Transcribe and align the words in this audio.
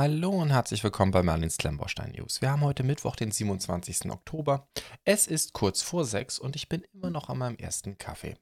Hallo 0.00 0.30
und 0.30 0.50
herzlich 0.50 0.84
willkommen 0.84 1.10
bei 1.10 1.24
Merlins 1.24 1.56
Klemmbaustein 1.56 2.12
News. 2.12 2.40
Wir 2.40 2.52
haben 2.52 2.60
heute 2.60 2.84
Mittwoch, 2.84 3.16
den 3.16 3.32
27. 3.32 4.12
Oktober. 4.12 4.68
Es 5.04 5.26
ist 5.26 5.54
kurz 5.54 5.82
vor 5.82 6.04
sechs 6.04 6.38
und 6.38 6.54
ich 6.54 6.68
bin 6.68 6.84
immer 6.94 7.10
noch 7.10 7.28
an 7.28 7.38
meinem 7.38 7.56
ersten 7.56 7.98
Kaffee. 7.98 8.36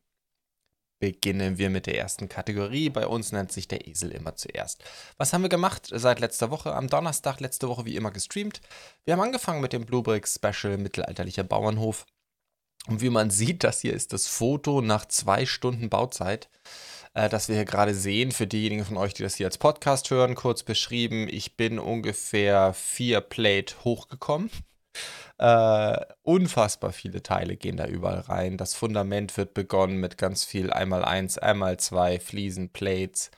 Beginnen 1.00 1.56
wir 1.56 1.71
mit 1.71 1.87
der 1.87 1.96
ersten 1.96 2.29
Kategorie. 2.29 2.90
Bei 2.90 3.06
uns 3.06 3.32
nennt 3.32 3.53
sich 3.53 3.69
der 3.69 3.88
Esel 3.88 4.11
immer 4.11 4.37
zuerst. 4.37 4.84
Was 5.16 5.32
haben 5.32 5.40
wir 5.40 5.48
gemacht 5.48 5.88
seit 5.90 6.21
letzter 6.21 6.50
Woche? 6.50 6.74
Am 6.74 6.88
Donnerstag 6.88 7.40
letzte 7.40 7.71
Woche 7.71 7.87
wie 7.87 7.97
immer 7.97 8.11
gestreamt. 8.11 8.61
Wir 9.07 9.15
haben 9.15 9.23
angefangen 9.23 9.63
mit 9.63 9.73
dem 9.73 9.87
Bluebrick 9.87 10.29
Special 10.29 10.77
Mittelalterlicher 10.77 11.45
Bauernhof. 11.45 12.04
Und 12.87 13.01
wie 13.01 13.09
man 13.09 13.31
sieht, 13.31 13.65
das 13.65 13.81
hier 13.81 13.95
ist 13.95 14.13
das 14.13 14.27
Foto 14.27 14.83
nach 14.83 15.07
zwei 15.07 15.47
Stunden 15.47 15.88
Bauzeit 15.88 16.51
äh, 17.16 17.28
das 17.28 17.48
wir 17.48 17.56
hier 17.56 17.64
gerade 17.64 17.95
sehen. 17.95 18.30
Für 18.30 18.46
diejenigen 18.46 18.84
von 18.84 18.98
euch, 18.98 19.14
die 19.14 19.23
das 19.23 19.34
hier 19.34 19.46
als 19.46 19.59
Podcast 19.59 20.10
hören, 20.10 20.34
kurz 20.34 20.62
beschrieben, 20.62 21.28
ich 21.28 21.56
bin 21.56 21.78
ungefähr 21.78 22.74
vier 22.74 23.20
Plate 23.22 23.74
hochgekommen. 23.84 24.50
Äh, 25.38 25.98
unfassbar 26.22 26.92
viele 26.92 27.22
Teile 27.22 27.56
gehen 27.56 27.77
da 27.77 27.86
überall 27.86 28.20
rein. 28.20 28.56
Das 28.56 28.74
Fundament 28.74 29.36
wird 29.36 29.55
begonnen 29.55 29.98
mit 29.98 30.18
ganz 30.18 30.44
viel 30.44 30.70
einmal 30.70 31.05
eins, 31.05 31.38
einmal 31.38 31.78
zwei 31.78 32.20
Fliesen, 32.20 32.70
Plates. 32.70 33.30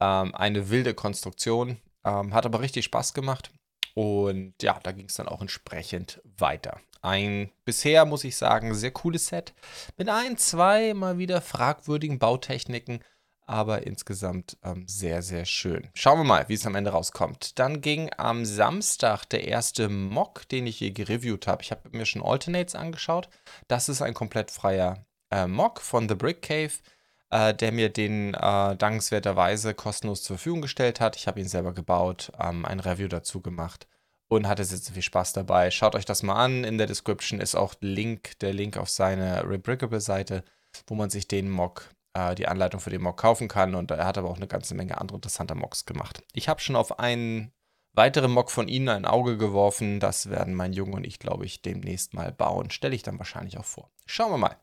Ähm, 0.00 0.34
eine 0.34 0.70
wilde 0.70 0.94
Konstruktion. 0.94 1.78
Ähm, 2.04 2.34
hat 2.34 2.46
aber 2.46 2.60
richtig 2.60 2.84
Spaß 2.84 3.14
gemacht. 3.14 3.50
Und 3.94 4.54
ja, 4.62 4.78
da 4.82 4.92
ging 4.92 5.06
es 5.06 5.14
dann 5.14 5.28
auch 5.28 5.40
entsprechend 5.40 6.20
weiter. 6.24 6.80
Ein 7.02 7.50
bisher, 7.64 8.04
muss 8.04 8.24
ich 8.24 8.36
sagen, 8.36 8.74
sehr 8.74 8.90
cooles 8.90 9.26
Set. 9.26 9.54
Mit 9.96 10.08
ein, 10.08 10.36
zwei 10.36 10.94
mal 10.94 11.18
wieder 11.18 11.40
fragwürdigen 11.40 12.18
Bautechniken 12.18 13.00
aber 13.46 13.86
insgesamt 13.86 14.56
ähm, 14.62 14.84
sehr, 14.88 15.22
sehr 15.22 15.44
schön. 15.44 15.88
Schauen 15.94 16.18
wir 16.18 16.24
mal, 16.24 16.48
wie 16.48 16.54
es 16.54 16.66
am 16.66 16.74
Ende 16.74 16.90
rauskommt. 16.90 17.58
Dann 17.58 17.80
ging 17.80 18.10
am 18.16 18.44
Samstag 18.44 19.24
der 19.26 19.46
erste 19.46 19.88
Mock, 19.88 20.48
den 20.48 20.66
ich 20.66 20.78
hier 20.78 20.92
gereviewt 20.92 21.46
habe. 21.46 21.62
Ich 21.62 21.70
habe 21.70 21.96
mir 21.96 22.06
schon 22.06 22.22
Alternates 22.22 22.74
angeschaut. 22.74 23.28
Das 23.68 23.88
ist 23.88 24.02
ein 24.02 24.14
komplett 24.14 24.50
freier 24.50 25.04
äh, 25.30 25.46
Mock 25.46 25.80
von 25.80 26.08
The 26.08 26.14
Brick 26.14 26.42
Cave, 26.42 26.72
äh, 27.30 27.54
der 27.54 27.72
mir 27.72 27.90
den 27.90 28.34
äh, 28.34 28.76
dankenswerterweise 28.76 29.74
kostenlos 29.74 30.22
zur 30.22 30.36
Verfügung 30.36 30.62
gestellt 30.62 31.00
hat. 31.00 31.16
Ich 31.16 31.26
habe 31.26 31.40
ihn 31.40 31.48
selber 31.48 31.72
gebaut, 31.72 32.32
ähm, 32.40 32.64
ein 32.64 32.80
Review 32.80 33.08
dazu 33.08 33.40
gemacht 33.40 33.86
und 34.28 34.48
hatte 34.48 34.64
sehr, 34.64 34.78
sehr 34.78 34.94
viel 34.94 35.02
Spaß 35.02 35.32
dabei. 35.32 35.70
Schaut 35.70 35.94
euch 35.94 36.04
das 36.04 36.22
mal 36.22 36.42
an. 36.42 36.64
In 36.64 36.78
der 36.78 36.86
Description 36.86 37.40
ist 37.40 37.54
auch 37.54 37.74
Link, 37.80 38.38
der 38.40 38.52
Link 38.52 38.76
auf 38.76 38.88
seine 38.88 39.48
Rebrickable-Seite, 39.48 40.44
wo 40.86 40.94
man 40.94 41.10
sich 41.10 41.28
den 41.28 41.50
Mock 41.50 41.88
äh, 42.14 42.34
die 42.34 42.48
Anleitung 42.48 42.80
für 42.80 42.90
den 42.90 43.02
Mock 43.02 43.18
kaufen 43.18 43.48
kann. 43.48 43.74
Und 43.74 43.90
er 43.90 44.06
hat 44.06 44.18
aber 44.18 44.30
auch 44.30 44.36
eine 44.36 44.46
ganze 44.46 44.74
Menge 44.74 44.98
andere 44.98 45.18
interessante 45.18 45.54
Mocks 45.54 45.84
gemacht. 45.84 46.22
Ich 46.32 46.48
habe 46.48 46.60
schon 46.60 46.76
auf 46.76 46.98
einen 46.98 47.52
weiteren 47.92 48.32
Mock 48.32 48.50
von 48.50 48.68
Ihnen 48.68 48.88
ein 48.88 49.04
Auge 49.04 49.36
geworfen. 49.36 50.00
Das 50.00 50.30
werden 50.30 50.54
mein 50.54 50.72
Junge 50.72 50.96
und 50.96 51.06
ich, 51.06 51.18
glaube 51.18 51.44
ich, 51.44 51.62
demnächst 51.62 52.14
mal 52.14 52.32
bauen. 52.32 52.70
Stelle 52.70 52.94
ich 52.94 53.02
dann 53.02 53.18
wahrscheinlich 53.18 53.58
auch 53.58 53.64
vor. 53.64 53.90
Schauen 54.06 54.32
wir 54.32 54.38
mal. 54.38 54.56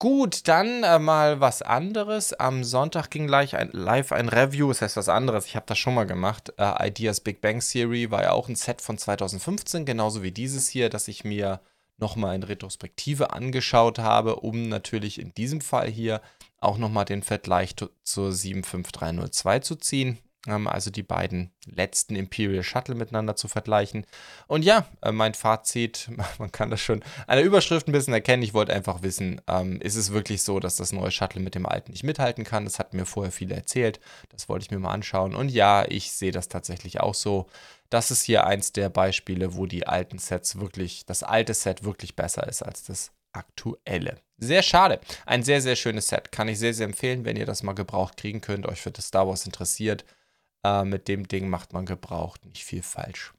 Gut, 0.00 0.46
dann 0.46 0.84
äh, 0.84 1.00
mal 1.00 1.40
was 1.40 1.60
anderes. 1.60 2.32
Am 2.32 2.62
Sonntag 2.62 3.10
ging 3.10 3.26
gleich 3.26 3.56
ein, 3.56 3.70
live 3.72 4.12
ein 4.12 4.28
Review, 4.28 4.68
das 4.68 4.80
heißt 4.80 4.96
was 4.96 5.08
anderes. 5.08 5.46
Ich 5.46 5.56
habe 5.56 5.66
das 5.66 5.76
schon 5.76 5.94
mal 5.94 6.06
gemacht. 6.06 6.52
Äh, 6.56 6.88
Ideas 6.88 7.18
Big 7.20 7.40
Bang 7.40 7.58
Theory 7.58 8.08
war 8.12 8.22
ja 8.22 8.30
auch 8.30 8.48
ein 8.48 8.54
Set 8.54 8.80
von 8.80 8.96
2015, 8.96 9.84
genauso 9.84 10.22
wie 10.22 10.30
dieses 10.30 10.68
hier, 10.68 10.88
das 10.88 11.08
ich 11.08 11.24
mir 11.24 11.60
nochmal 11.96 12.36
in 12.36 12.44
Retrospektive 12.44 13.32
angeschaut 13.32 13.98
habe, 13.98 14.36
um 14.36 14.68
natürlich 14.68 15.20
in 15.20 15.34
diesem 15.34 15.60
Fall 15.60 15.88
hier 15.88 16.20
auch 16.60 16.78
nochmal 16.78 17.04
den 17.04 17.22
Vergleich 17.22 17.74
zur 17.76 18.32
75302 18.32 19.58
zu 19.60 19.76
ziehen. 19.76 20.18
Ähm, 20.46 20.66
also 20.66 20.90
die 20.90 21.02
beiden 21.02 21.50
letzten 21.66 22.16
Imperial 22.16 22.62
Shuttle 22.62 22.94
miteinander 22.94 23.36
zu 23.36 23.48
vergleichen. 23.48 24.06
Und 24.46 24.64
ja, 24.64 24.86
äh, 25.02 25.12
mein 25.12 25.34
Fazit, 25.34 26.10
man 26.38 26.52
kann 26.52 26.70
das 26.70 26.80
schon 26.80 27.02
an 27.26 27.36
der 27.36 27.44
Überschrift 27.44 27.88
ein 27.88 27.92
bisschen 27.92 28.14
erkennen. 28.14 28.42
Ich 28.42 28.54
wollte 28.54 28.72
einfach 28.72 29.02
wissen, 29.02 29.40
ähm, 29.48 29.80
ist 29.80 29.96
es 29.96 30.12
wirklich 30.12 30.42
so, 30.42 30.60
dass 30.60 30.76
das 30.76 30.92
neue 30.92 31.10
Shuttle 31.10 31.42
mit 31.42 31.54
dem 31.54 31.66
alten 31.66 31.92
nicht 31.92 32.04
mithalten 32.04 32.44
kann? 32.44 32.64
Das 32.64 32.78
hat 32.78 32.94
mir 32.94 33.06
vorher 33.06 33.32
viele 33.32 33.54
erzählt. 33.54 34.00
Das 34.30 34.48
wollte 34.48 34.64
ich 34.64 34.70
mir 34.70 34.78
mal 34.78 34.92
anschauen. 34.92 35.34
Und 35.34 35.50
ja, 35.50 35.84
ich 35.86 36.12
sehe 36.12 36.32
das 36.32 36.48
tatsächlich 36.48 37.00
auch 37.00 37.14
so. 37.14 37.46
Das 37.90 38.10
ist 38.10 38.24
hier 38.24 38.46
eins 38.46 38.72
der 38.72 38.90
Beispiele, 38.90 39.56
wo 39.56 39.66
die 39.66 39.86
alten 39.86 40.18
Sets 40.18 40.60
wirklich, 40.60 41.06
das 41.06 41.22
alte 41.22 41.54
Set 41.54 41.84
wirklich 41.84 42.16
besser 42.16 42.46
ist 42.46 42.62
als 42.62 42.84
das 42.84 43.12
aktuelle. 43.32 44.20
Sehr 44.38 44.62
schade. 44.62 45.00
Ein 45.26 45.42
sehr, 45.42 45.60
sehr 45.60 45.76
schönes 45.76 46.08
Set. 46.08 46.30
Kann 46.32 46.48
ich 46.48 46.58
sehr, 46.58 46.74
sehr 46.74 46.86
empfehlen, 46.86 47.24
wenn 47.24 47.36
ihr 47.36 47.46
das 47.46 47.62
mal 47.62 47.72
gebraucht 47.72 48.16
kriegen 48.16 48.40
könnt, 48.40 48.66
euch 48.66 48.80
für 48.80 48.90
das 48.90 49.08
Star 49.08 49.26
Wars 49.26 49.44
interessiert. 49.46 50.04
Äh, 50.64 50.84
mit 50.84 51.08
dem 51.08 51.26
Ding 51.26 51.48
macht 51.48 51.72
man 51.72 51.86
gebraucht 51.86 52.44
nicht 52.44 52.64
viel 52.64 52.82
falsch. 52.82 53.32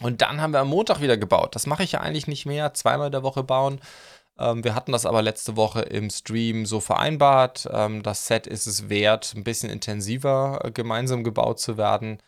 Und 0.00 0.22
dann 0.22 0.40
haben 0.40 0.52
wir 0.52 0.60
am 0.60 0.68
Montag 0.68 1.00
wieder 1.00 1.16
gebaut. 1.16 1.54
Das 1.54 1.66
mache 1.66 1.82
ich 1.82 1.92
ja 1.92 2.00
eigentlich 2.00 2.26
nicht 2.26 2.46
mehr. 2.46 2.74
Zweimal 2.74 3.06
in 3.06 3.12
der 3.12 3.22
Woche 3.22 3.42
bauen. 3.42 3.80
Ähm, 4.38 4.62
wir 4.64 4.74
hatten 4.74 4.92
das 4.92 5.06
aber 5.06 5.22
letzte 5.22 5.56
Woche 5.56 5.80
im 5.82 6.10
Stream 6.10 6.66
so 6.66 6.80
vereinbart. 6.80 7.68
Ähm, 7.72 8.02
das 8.02 8.26
Set 8.26 8.46
ist 8.46 8.66
es 8.66 8.88
wert, 8.88 9.32
ein 9.34 9.44
bisschen 9.44 9.70
intensiver 9.70 10.60
äh, 10.64 10.70
gemeinsam 10.70 11.24
gebaut 11.24 11.58
zu 11.60 11.76
werden. 11.76 12.18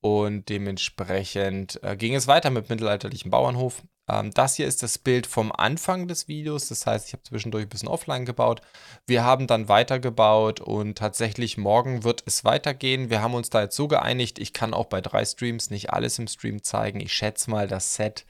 Und 0.00 0.48
dementsprechend 0.48 1.82
äh, 1.82 1.96
ging 1.96 2.14
es 2.14 2.28
weiter 2.28 2.50
mit 2.50 2.68
mittelalterlichem 2.68 3.30
Bauernhof. 3.30 3.82
Ähm, 4.08 4.30
das 4.32 4.54
hier 4.54 4.66
ist 4.66 4.82
das 4.82 4.98
Bild 4.98 5.26
vom 5.26 5.52
Anfang 5.52 6.08
des 6.08 6.28
Videos. 6.28 6.68
Das 6.68 6.86
heißt, 6.86 7.08
ich 7.08 7.12
habe 7.12 7.22
zwischendurch 7.22 7.64
ein 7.66 7.68
bisschen 7.68 7.88
offline 7.88 8.24
gebaut. 8.24 8.60
Wir 9.06 9.24
haben 9.24 9.46
dann 9.46 9.68
weitergebaut 9.68 10.60
und 10.60 10.96
tatsächlich 10.96 11.58
morgen 11.58 12.04
wird 12.04 12.22
es 12.26 12.44
weitergehen. 12.44 13.10
Wir 13.10 13.22
haben 13.22 13.34
uns 13.34 13.50
da 13.50 13.62
jetzt 13.62 13.76
so 13.76 13.88
geeinigt, 13.88 14.38
ich 14.38 14.52
kann 14.52 14.74
auch 14.74 14.86
bei 14.86 15.00
drei 15.00 15.24
Streams 15.24 15.70
nicht 15.70 15.92
alles 15.92 16.18
im 16.18 16.28
Stream 16.28 16.62
zeigen. 16.62 17.00
Ich 17.00 17.12
schätze 17.12 17.50
mal, 17.50 17.68
das 17.68 17.94
Set 17.94 18.24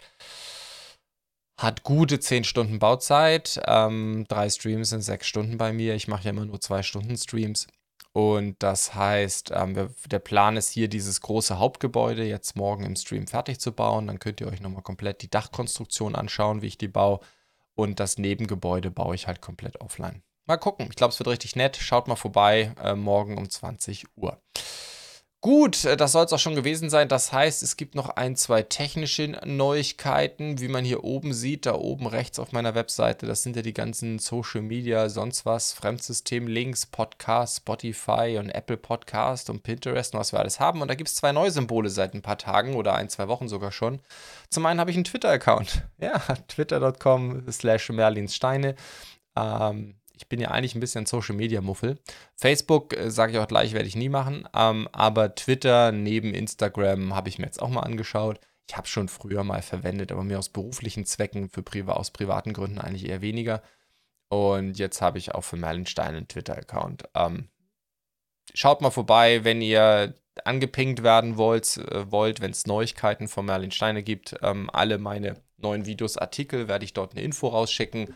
hat 1.59 1.83
gute 1.83 2.21
10 2.21 2.45
Stunden 2.45 2.79
Bauzeit. 2.79 3.61
Ähm, 3.67 4.27
drei 4.29 4.49
Streams 4.49 4.91
sind 4.91 5.03
sechs 5.03 5.27
Stunden 5.27 5.59
bei 5.59 5.73
mir. 5.73 5.95
Ich 5.95 6.09
mache 6.09 6.25
ja 6.25 6.31
immer 6.31 6.45
nur 6.45 6.61
zwei 6.61 6.83
Stunden 6.83 7.17
Streams. 7.17 7.67
Und 8.13 8.63
das 8.63 8.95
heißt, 8.95 9.53
ähm, 9.55 9.91
der 10.07 10.19
Plan 10.19 10.57
ist 10.57 10.71
hier, 10.71 10.89
dieses 10.89 11.21
große 11.21 11.59
Hauptgebäude 11.59 12.25
jetzt 12.25 12.57
morgen 12.57 12.85
im 12.85 12.97
Stream 12.97 13.27
fertig 13.27 13.61
zu 13.61 13.73
bauen. 13.73 14.07
Dann 14.07 14.19
könnt 14.19 14.41
ihr 14.41 14.49
euch 14.49 14.61
nochmal 14.61 14.83
komplett 14.83 15.23
die 15.23 15.31
Dachkonstruktion 15.31 16.15
anschauen, 16.15 16.63
wie 16.63 16.67
ich 16.67 16.79
die 16.79 16.89
baue. 16.89 17.21
Und 17.75 18.01
das 18.01 18.19
Nebengebäude 18.19 18.91
baue 18.91 19.15
ich 19.15 19.29
halt 19.29 19.41
komplett 19.41 19.81
offline. 19.81 20.23
Mal 20.47 20.57
gucken. 20.57 20.87
Ich 20.91 20.97
glaube, 20.97 21.13
es 21.13 21.21
wird 21.21 21.29
richtig 21.29 21.55
nett. 21.57 21.77
Schaut 21.77 22.09
mal 22.09 22.17
vorbei, 22.17 22.73
äh, 22.83 22.95
morgen 22.95 23.37
um 23.37 23.49
20 23.49 24.07
Uhr. 24.17 24.41
Gut, 25.41 25.85
äh, 25.85 25.97
das 25.97 26.11
soll 26.13 26.25
es 26.25 26.33
auch 26.33 26.39
schon 26.41 26.57
gewesen 26.57 26.91
sein. 26.91 27.09
Das 27.09 27.33
heißt, 27.33 27.63
es 27.63 27.77
gibt 27.77 27.95
noch 27.95 28.09
ein, 28.09 28.35
zwei 28.35 28.63
technische 28.63 29.39
Neuigkeiten, 29.45 30.61
wie 30.61 30.67
man 30.67 30.85
hier 30.85 31.05
oben 31.05 31.33
sieht, 31.33 31.65
da 31.65 31.75
oben 31.77 32.09
rechts 32.09 32.41
auf 32.41 32.51
meiner 32.51 32.75
Webseite. 32.75 33.27
Das 33.27 33.45
sind 33.45 33.55
ja 33.55 33.63
die 33.63 33.73
ganzen 33.73 34.19
Social 34.19 34.63
Media, 34.63 35.09
sonst 35.09 35.47
was, 35.47 35.73
Fremdsystem-Links, 35.75 36.87
Podcast, 36.87 37.59
Spotify 37.59 38.37
und 38.41 38.51
Apple 38.51 38.79
Podcast 38.79 39.49
und 39.49 39.63
Pinterest 39.63 40.13
und 40.13 40.19
was 40.19 40.33
wir 40.33 40.41
alles 40.41 40.59
haben. 40.59 40.83
Und 40.83 40.89
da 40.89 40.97
gibt 40.97 41.09
es 41.09 41.15
zwei 41.15 41.31
neue 41.31 41.53
Symbole 41.53 41.89
seit 41.89 42.15
ein 42.15 42.23
paar 42.23 42.39
Tagen 42.39 42.75
oder 42.75 42.97
ein, 42.97 43.09
zwei 43.09 43.29
Wochen 43.29 43.49
sogar 43.49 43.71
schon. 43.71 44.01
Zum 44.51 44.67
einen 44.67 44.81
habe 44.81 44.91
ich 44.91 44.97
einen 44.97 45.05
Twitter-Account. 45.05 45.83
Ja, 46.01 46.19
twitter.com 46.47 47.51
slash 47.51 47.91
merlinssteine. 47.91 48.77
Ähm, 49.37 49.97
ich 50.19 50.29
bin 50.29 50.41
ja 50.41 50.51
eigentlich 50.51 50.75
ein 50.75 50.81
bisschen 50.81 51.07
Social 51.07 51.37
Media 51.37 51.61
Muffel. 51.61 51.99
Facebook, 52.35 52.97
äh, 52.97 53.11
sage 53.11 53.33
ich 53.33 53.39
auch 53.39 53.47
gleich, 53.47 53.73
werde 53.73 53.87
ich 53.87 53.97
nie 53.97 54.09
machen. 54.09 54.49
Ähm, 54.55 54.89
aber 54.93 55.35
Twitter 55.35 55.93
neben 55.93 56.35
Instagram 56.35 57.15
habe 57.15 57.29
ich 57.29 57.39
mir 57.39 57.47
jetzt 57.47 57.63
auch 57.63 57.69
mal 57.69 57.81
angeschaut. 57.81 58.41
Ich 58.69 58.77
habe 58.77 58.89
schon 58.89 59.09
früher 59.09 59.45
mal 59.45 59.63
verwendet, 59.63 60.13
aber 60.13 60.25
mir 60.25 60.39
aus 60.39 60.49
beruflichen 60.49 61.07
Zwecken, 61.07 61.49
für 61.49 61.63
Priva 61.63 61.93
aus 61.93 62.11
privaten 62.11 62.53
Gründen 62.53 62.79
eigentlich 62.79 63.09
eher 63.09 63.23
weniger. 63.23 63.63
Und 64.29 64.77
jetzt 64.77 65.01
habe 65.01 65.19
ich 65.19 65.35
auch 65.35 65.43
für 65.43 65.57
Merlinstein 65.57 66.15
einen 66.15 66.29
Twitter-Account. 66.29 67.05
Ähm, 67.15 67.49
schaut 68.53 68.83
mal 68.83 68.91
vorbei, 68.91 69.45
wenn 69.45 69.63
ihr 69.63 70.15
angepinkt 70.45 71.03
werden 71.03 71.37
wollt, 71.37 71.77
äh, 71.79 72.11
wollt 72.11 72.41
wenn 72.41 72.51
es 72.51 72.67
Neuigkeiten 72.67 73.29
von 73.29 73.47
Merlin 73.47 73.71
Steine 73.71 74.03
gibt. 74.03 74.35
Ähm, 74.43 74.69
alle 74.73 74.99
meine 74.99 75.37
neuen 75.57 75.87
Videos, 75.87 76.19
Artikel 76.19 76.69
werde 76.69 76.85
ich 76.85 76.93
dort 76.93 77.13
eine 77.13 77.23
Info 77.23 77.49
rausschicken. 77.49 78.15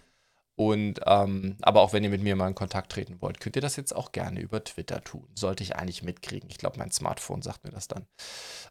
Und 0.54 1.00
ähm, 1.06 1.56
aber 1.62 1.80
auch 1.80 1.92
wenn 1.92 2.04
ihr 2.04 2.10
mit 2.10 2.22
mir 2.22 2.36
mal 2.36 2.48
in 2.48 2.54
Kontakt 2.54 2.92
treten 2.92 3.16
wollt, 3.20 3.40
könnt 3.40 3.56
ihr 3.56 3.62
das 3.62 3.76
jetzt 3.76 3.96
auch 3.96 4.12
gerne 4.12 4.40
über 4.40 4.62
Twitter 4.62 5.02
tun. 5.02 5.26
Sollte 5.34 5.62
ich 5.62 5.76
eigentlich 5.76 6.02
mitkriegen. 6.02 6.50
Ich 6.50 6.58
glaube, 6.58 6.78
mein 6.78 6.90
Smartphone 6.90 7.40
sagt 7.40 7.64
mir 7.64 7.70
das 7.70 7.88
dann. 7.88 8.06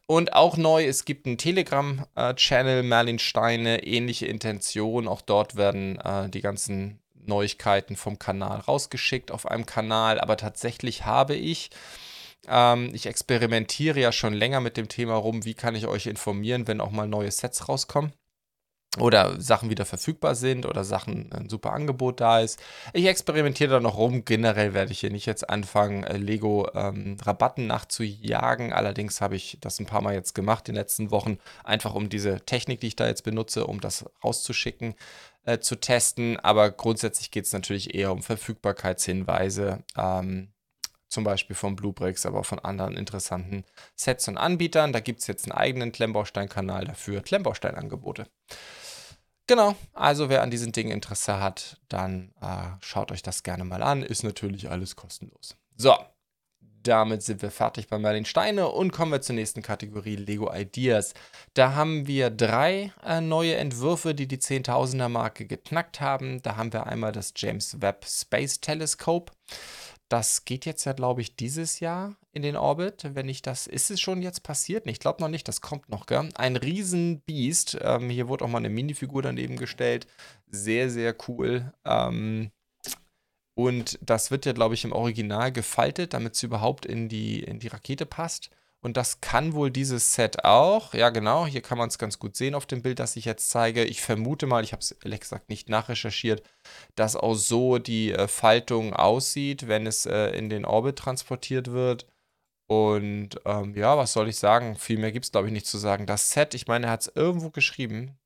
Und 0.06 0.32
auch 0.32 0.56
neu, 0.56 0.84
es 0.84 1.04
gibt 1.04 1.26
einen 1.26 1.38
Telegram-Channel, 1.38 2.84
Merlin 2.84 3.18
Steine, 3.18 3.84
ähnliche 3.84 4.26
Intention. 4.26 5.08
Auch 5.08 5.22
dort 5.22 5.56
werden 5.56 5.98
äh, 5.98 6.28
die 6.28 6.40
ganzen 6.40 7.00
Neuigkeiten 7.14 7.96
vom 7.96 8.18
Kanal 8.18 8.60
rausgeschickt 8.60 9.32
auf 9.32 9.46
einem 9.46 9.66
Kanal. 9.66 10.20
Aber 10.20 10.36
tatsächlich 10.36 11.04
habe 11.04 11.34
ich, 11.34 11.70
ähm, 12.46 12.90
ich 12.94 13.06
experimentiere 13.06 13.98
ja 13.98 14.12
schon 14.12 14.34
länger 14.34 14.60
mit 14.60 14.76
dem 14.76 14.88
Thema 14.88 15.16
rum, 15.16 15.44
wie 15.44 15.54
kann 15.54 15.74
ich 15.74 15.88
euch 15.88 16.06
informieren, 16.06 16.68
wenn 16.68 16.80
auch 16.80 16.92
mal 16.92 17.08
neue 17.08 17.30
Sets 17.30 17.68
rauskommen. 17.68 18.12
Oder 18.98 19.40
Sachen 19.40 19.70
wieder 19.70 19.86
verfügbar 19.86 20.34
sind 20.34 20.66
oder 20.66 20.84
Sachen 20.84 21.32
ein 21.32 21.48
super 21.48 21.72
Angebot 21.72 22.20
da 22.20 22.40
ist. 22.40 22.62
Ich 22.92 23.06
experimentiere 23.06 23.70
da 23.70 23.80
noch 23.80 23.96
rum. 23.96 24.24
Generell 24.26 24.74
werde 24.74 24.92
ich 24.92 25.00
hier 25.00 25.10
nicht 25.10 25.24
jetzt 25.24 25.48
anfangen, 25.48 26.04
äh, 26.04 26.18
Lego 26.18 26.68
ähm, 26.74 27.16
Rabatten 27.22 27.66
nachzujagen. 27.66 28.72
Allerdings 28.72 29.22
habe 29.22 29.36
ich 29.36 29.56
das 29.62 29.80
ein 29.80 29.86
paar 29.86 30.02
Mal 30.02 30.14
jetzt 30.14 30.34
gemacht 30.34 30.68
in 30.68 30.74
den 30.74 30.80
letzten 30.80 31.10
Wochen, 31.10 31.38
einfach 31.64 31.94
um 31.94 32.10
diese 32.10 32.40
Technik, 32.44 32.80
die 32.80 32.88
ich 32.88 32.96
da 32.96 33.06
jetzt 33.06 33.24
benutze, 33.24 33.66
um 33.66 33.80
das 33.80 34.04
rauszuschicken, 34.22 34.94
äh, 35.46 35.58
zu 35.58 35.76
testen. 35.76 36.38
Aber 36.38 36.70
grundsätzlich 36.70 37.30
geht 37.30 37.46
es 37.46 37.52
natürlich 37.54 37.94
eher 37.94 38.12
um 38.12 38.22
Verfügbarkeitshinweise. 38.22 39.82
Ähm, 39.96 40.52
zum 41.12 41.24
Beispiel 41.24 41.54
von 41.54 41.76
Bluebricks, 41.76 42.26
aber 42.26 42.40
auch 42.40 42.46
von 42.46 42.58
anderen 42.58 42.96
interessanten 42.96 43.64
Sets 43.94 44.28
und 44.28 44.38
Anbietern. 44.38 44.92
Da 44.92 45.00
gibt 45.00 45.20
es 45.20 45.26
jetzt 45.26 45.44
einen 45.44 45.52
eigenen 45.52 45.92
Klemmbaustein-Kanal 45.92 46.86
dafür, 46.86 47.20
Klemmbaustein-Angebote. 47.20 48.26
Genau, 49.46 49.74
also 49.92 50.28
wer 50.28 50.42
an 50.42 50.50
diesen 50.50 50.72
Dingen 50.72 50.92
Interesse 50.92 51.40
hat, 51.40 51.80
dann 51.88 52.32
äh, 52.40 52.76
schaut 52.80 53.12
euch 53.12 53.22
das 53.22 53.42
gerne 53.42 53.64
mal 53.64 53.82
an. 53.82 54.02
Ist 54.02 54.22
natürlich 54.22 54.70
alles 54.70 54.96
kostenlos. 54.96 55.56
So, 55.76 55.94
damit 56.82 57.22
sind 57.22 57.42
wir 57.42 57.50
fertig 57.50 57.88
bei 57.88 57.98
Merlin 57.98 58.24
Steine 58.24 58.68
und 58.68 58.92
kommen 58.92 59.12
wir 59.12 59.20
zur 59.20 59.34
nächsten 59.34 59.62
Kategorie, 59.62 60.16
Lego 60.16 60.52
Ideas. 60.52 61.14
Da 61.54 61.74
haben 61.74 62.06
wir 62.06 62.30
drei 62.30 62.92
äh, 63.04 63.20
neue 63.20 63.56
Entwürfe, 63.56 64.14
die 64.14 64.26
die 64.26 64.38
10.000er 64.38 65.08
Marke 65.08 65.46
geknackt 65.46 66.00
haben. 66.00 66.42
Da 66.42 66.56
haben 66.56 66.72
wir 66.72 66.86
einmal 66.86 67.12
das 67.12 67.32
James 67.36 67.80
Webb 67.80 68.06
Space 68.06 68.60
Telescope. 68.60 69.32
Das 70.12 70.44
geht 70.44 70.66
jetzt 70.66 70.84
ja, 70.84 70.92
glaube 70.92 71.22
ich, 71.22 71.36
dieses 71.36 71.80
Jahr 71.80 72.16
in 72.32 72.42
den 72.42 72.54
Orbit. 72.54 73.14
Wenn 73.14 73.30
ich 73.30 73.40
das, 73.40 73.66
ist 73.66 73.90
es 73.90 73.98
schon 73.98 74.20
jetzt 74.20 74.42
passiert? 74.42 74.86
Ich 74.86 74.98
glaube 74.98 75.22
noch 75.22 75.30
nicht, 75.30 75.48
das 75.48 75.62
kommt 75.62 75.88
noch, 75.88 76.04
gell? 76.04 76.28
Ein 76.34 76.56
Riesenbiest. 76.56 77.78
Ähm, 77.80 78.10
hier 78.10 78.28
wurde 78.28 78.44
auch 78.44 78.48
mal 78.48 78.58
eine 78.58 78.68
Minifigur 78.68 79.22
daneben 79.22 79.56
gestellt. 79.56 80.06
Sehr, 80.48 80.90
sehr 80.90 81.16
cool. 81.28 81.72
Ähm, 81.86 82.50
und 83.54 83.98
das 84.02 84.30
wird 84.30 84.44
ja, 84.44 84.52
glaube 84.52 84.74
ich, 84.74 84.84
im 84.84 84.92
Original 84.92 85.50
gefaltet, 85.50 86.12
damit 86.12 86.34
es 86.34 86.42
überhaupt 86.42 86.84
in 86.84 87.08
die, 87.08 87.42
in 87.42 87.58
die 87.58 87.68
Rakete 87.68 88.04
passt. 88.04 88.50
Und 88.84 88.96
das 88.96 89.20
kann 89.20 89.54
wohl 89.54 89.70
dieses 89.70 90.14
Set 90.14 90.44
auch. 90.44 90.92
Ja, 90.92 91.10
genau. 91.10 91.46
Hier 91.46 91.62
kann 91.62 91.78
man 91.78 91.88
es 91.88 91.98
ganz 91.98 92.18
gut 92.18 92.36
sehen 92.36 92.56
auf 92.56 92.66
dem 92.66 92.82
Bild, 92.82 92.98
das 92.98 93.14
ich 93.14 93.24
jetzt 93.24 93.48
zeige. 93.48 93.84
Ich 93.84 94.02
vermute 94.02 94.46
mal, 94.46 94.64
ich 94.64 94.72
habe 94.72 94.80
es 94.80 94.90
ehrlich 94.90 95.20
gesagt 95.20 95.48
nicht 95.48 95.68
nachrecherchiert, 95.68 96.42
dass 96.96 97.14
auch 97.14 97.34
so 97.34 97.78
die 97.78 98.10
äh, 98.12 98.26
Faltung 98.26 98.92
aussieht, 98.92 99.68
wenn 99.68 99.86
es 99.86 100.04
äh, 100.04 100.30
in 100.36 100.50
den 100.50 100.64
Orbit 100.64 100.96
transportiert 100.96 101.70
wird. 101.70 102.06
Und 102.68 103.40
ähm, 103.44 103.76
ja, 103.76 103.96
was 103.96 104.12
soll 104.14 104.28
ich 104.28 104.36
sagen? 104.36 104.76
Viel 104.76 104.98
mehr 104.98 105.12
gibt 105.12 105.26
es, 105.26 105.32
glaube 105.32 105.46
ich, 105.46 105.52
nicht 105.52 105.66
zu 105.66 105.78
sagen. 105.78 106.06
Das 106.06 106.30
Set, 106.30 106.54
ich 106.54 106.66
meine, 106.66 106.86
er 106.86 106.92
hat 106.92 107.02
es 107.02 107.12
irgendwo 107.14 107.50
geschrieben. 107.50 108.18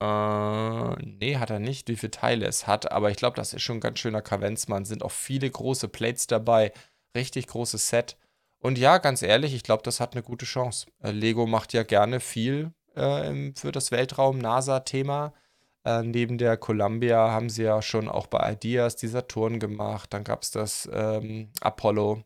Äh, 0.00 0.96
nee, 1.04 1.36
hat 1.36 1.50
er 1.50 1.58
nicht, 1.58 1.88
wie 1.88 1.96
viele 1.96 2.10
Teile 2.12 2.46
es 2.46 2.66
hat. 2.68 2.92
Aber 2.92 3.10
ich 3.10 3.16
glaube, 3.16 3.36
das 3.36 3.54
ist 3.54 3.62
schon 3.62 3.78
ein 3.78 3.80
ganz 3.80 3.98
schöner 3.98 4.22
Kavenzmann. 4.22 4.84
Sind 4.84 5.02
auch 5.02 5.10
viele 5.12 5.50
große 5.50 5.88
Plates 5.88 6.26
dabei. 6.28 6.72
Richtig 7.16 7.48
großes 7.48 7.88
Set. 7.88 8.16
Und 8.62 8.78
ja, 8.78 8.98
ganz 8.98 9.22
ehrlich, 9.22 9.54
ich 9.54 9.64
glaube, 9.64 9.82
das 9.82 9.98
hat 9.98 10.14
eine 10.14 10.22
gute 10.22 10.46
Chance. 10.46 10.86
Äh, 11.02 11.10
Lego 11.10 11.46
macht 11.46 11.72
ja 11.72 11.82
gerne 11.82 12.20
viel 12.20 12.72
äh, 12.94 13.52
für 13.56 13.72
das 13.72 13.90
Weltraum-NASA-Thema. 13.90 15.34
Äh, 15.84 16.02
neben 16.04 16.38
der 16.38 16.56
Columbia 16.56 17.32
haben 17.32 17.50
sie 17.50 17.64
ja 17.64 17.82
schon 17.82 18.08
auch 18.08 18.28
bei 18.28 18.52
Ideas 18.52 18.94
die 18.94 19.08
Saturn 19.08 19.58
gemacht. 19.58 20.12
Dann 20.12 20.22
gab 20.22 20.44
es 20.44 20.52
das 20.52 20.88
ähm, 20.92 21.50
Apollo 21.60 22.22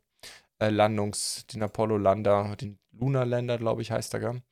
äh, 0.58 0.68
Landungs, 0.68 1.46
den 1.46 1.62
Apollo-Lander, 1.62 2.54
den 2.56 2.78
Lunar 2.92 3.24
Lander, 3.24 3.56
glaube 3.56 3.80
ich, 3.80 3.90
heißt 3.90 4.12
er, 4.12 4.20
gell? 4.20 4.42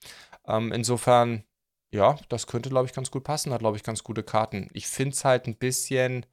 Ähm, 0.47 0.73
insofern, 0.73 1.45
ja, 1.91 2.19
das 2.31 2.47
könnte, 2.47 2.71
glaube 2.71 2.87
ich, 2.87 2.95
ganz 2.95 3.11
gut 3.11 3.25
passen. 3.25 3.53
Hat, 3.53 3.61
glaube 3.61 3.77
ich, 3.77 3.83
ganz 3.83 4.03
gute 4.03 4.23
Karten. 4.23 4.71
Ich 4.73 4.87
finde 4.87 5.15
es 5.15 5.25
halt 5.27 5.47
ein 5.47 5.57
bisschen, 5.57 6.25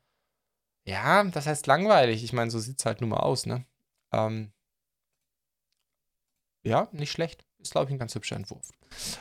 ja, 0.85 1.25
das 1.25 1.45
heißt 1.45 1.67
langweilig. 1.67 2.23
Ich 2.23 2.31
meine, 2.31 2.51
so 2.51 2.59
sieht 2.59 2.79
es 2.79 2.85
halt 2.85 3.01
nun 3.01 3.09
mal 3.09 3.17
aus, 3.19 3.45
ne? 3.45 3.65
Ähm, 4.13 4.53
ja, 6.63 6.87
nicht 6.91 7.11
schlecht. 7.11 7.43
Ist, 7.59 7.71
glaube 7.71 7.87
ich, 7.87 7.95
ein 7.95 7.99
ganz 7.99 8.15
hübscher 8.15 8.35
Entwurf. 8.35 8.69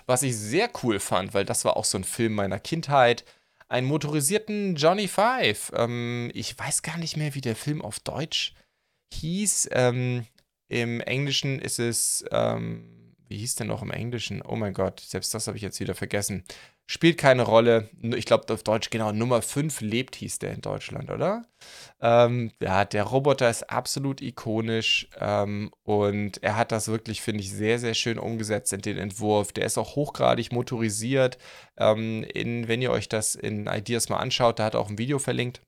Was 0.06 0.22
ich 0.22 0.36
sehr 0.36 0.70
cool 0.82 0.98
fand, 0.98 1.34
weil 1.34 1.44
das 1.44 1.64
war 1.64 1.76
auch 1.76 1.84
so 1.84 1.98
ein 1.98 2.04
Film 2.04 2.34
meiner 2.34 2.58
Kindheit, 2.58 3.24
einen 3.68 3.86
motorisierten 3.86 4.76
Johnny 4.76 5.08
Five. 5.08 5.72
Ähm, 5.74 6.30
ich 6.34 6.58
weiß 6.58 6.82
gar 6.82 6.98
nicht 6.98 7.16
mehr, 7.16 7.34
wie 7.34 7.40
der 7.40 7.56
Film 7.56 7.82
auf 7.82 8.00
Deutsch 8.00 8.54
hieß. 9.12 9.68
Ähm, 9.72 10.26
Im 10.68 11.00
Englischen 11.00 11.58
ist 11.58 11.78
es, 11.78 12.24
ähm, 12.32 13.14
wie 13.28 13.38
hieß 13.38 13.56
der 13.56 13.66
noch 13.66 13.82
im 13.82 13.90
Englischen? 13.90 14.42
Oh 14.42 14.56
mein 14.56 14.74
Gott, 14.74 15.00
selbst 15.00 15.34
das 15.34 15.46
habe 15.46 15.56
ich 15.56 15.62
jetzt 15.62 15.80
wieder 15.80 15.94
vergessen. 15.94 16.44
Spielt 16.92 17.18
keine 17.18 17.42
Rolle. 17.42 17.88
Ich 18.02 18.26
glaube, 18.26 18.52
auf 18.52 18.64
Deutsch, 18.64 18.90
genau, 18.90 19.12
Nummer 19.12 19.42
5 19.42 19.80
lebt, 19.80 20.16
hieß 20.16 20.40
der 20.40 20.50
in 20.50 20.60
Deutschland, 20.60 21.08
oder? 21.08 21.44
Ähm, 22.00 22.50
ja, 22.60 22.84
der 22.84 23.04
Roboter 23.04 23.48
ist 23.48 23.70
absolut 23.70 24.20
ikonisch 24.20 25.08
ähm, 25.20 25.70
und 25.84 26.42
er 26.42 26.56
hat 26.56 26.72
das 26.72 26.88
wirklich, 26.88 27.22
finde 27.22 27.44
ich, 27.44 27.52
sehr, 27.52 27.78
sehr 27.78 27.94
schön 27.94 28.18
umgesetzt 28.18 28.72
in 28.72 28.80
den 28.80 28.98
Entwurf. 28.98 29.52
Der 29.52 29.66
ist 29.66 29.78
auch 29.78 29.94
hochgradig 29.94 30.50
motorisiert. 30.50 31.38
Ähm, 31.76 32.24
in, 32.24 32.66
wenn 32.66 32.82
ihr 32.82 32.90
euch 32.90 33.08
das 33.08 33.36
in 33.36 33.68
Ideas 33.68 34.08
mal 34.08 34.16
anschaut, 34.16 34.58
da 34.58 34.64
hat 34.64 34.74
er 34.74 34.80
auch 34.80 34.90
ein 34.90 34.98
Video 34.98 35.20
verlinkt. 35.20 35.60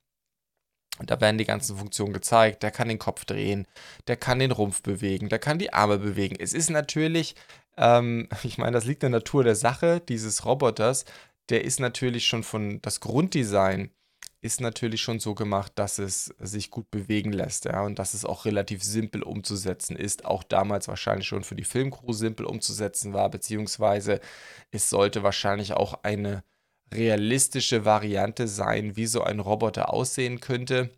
Und 0.99 1.11
da 1.11 1.21
werden 1.21 1.39
die 1.39 1.45
ganzen 1.45 1.77
Funktionen 1.77 2.13
gezeigt. 2.13 2.65
Der 2.65 2.73
kann 2.73 2.89
den 2.89 2.99
Kopf 2.99 3.25
drehen, 3.25 3.69
der 4.09 4.17
kann 4.17 4.41
den 4.41 4.51
Rumpf 4.51 4.83
bewegen, 4.83 5.29
der 5.29 5.39
kann 5.39 5.59
die 5.59 5.73
Arme 5.73 5.99
bewegen. 5.99 6.37
Es 6.39 6.53
ist 6.53 6.69
natürlich 6.69 7.37
ähm, 7.77 8.29
ich 8.43 8.59
meine, 8.59 8.73
das 8.73 8.85
liegt 8.85 9.03
in 9.03 9.13
der 9.13 9.21
Natur 9.21 9.45
der 9.45 9.57
Sache 9.57 10.01
dieses 10.01 10.45
Roboters. 10.45 11.05
Der 11.49 11.65
ist 11.65 11.81
natürlich 11.81 12.27
schon 12.27 12.43
von, 12.43 12.81
das 12.83 13.01
Grunddesign 13.01 13.91
ist 14.43 14.61
natürlich 14.61 15.01
schon 15.01 15.21
so 15.21 15.35
gemacht, 15.35 15.73
dass 15.77 15.99
es 16.01 16.35
sich 16.41 16.71
gut 16.71 16.91
bewegen 16.91 17.33
lässt, 17.33 17.65
ja, 17.65 17.83
und 17.83 18.01
dass 18.01 18.13
es 18.13 18.25
auch 18.25 18.45
relativ 18.45 18.83
simpel 18.83 19.23
umzusetzen 19.23 19.97
ist. 19.97 20.25
Auch 20.25 20.43
damals 20.43 20.89
wahrscheinlich 20.89 21.29
schon 21.29 21.45
für 21.45 21.55
die 21.55 21.65
Filmcrew 21.65 22.13
simpel 22.13 22.47
umzusetzen 22.47 23.13
war, 23.13 23.31
beziehungsweise 23.31 24.21
es 24.73 24.91
sollte 24.91 25.23
wahrscheinlich 25.23 25.75
auch 25.75 26.03
eine 26.03 26.43
realistische 26.93 27.85
Variante 27.85 28.49
sein, 28.49 28.97
wie 28.97 29.07
so 29.07 29.23
ein 29.23 29.39
Roboter 29.39 29.93
aussehen 29.93 30.41
könnte. 30.41 30.91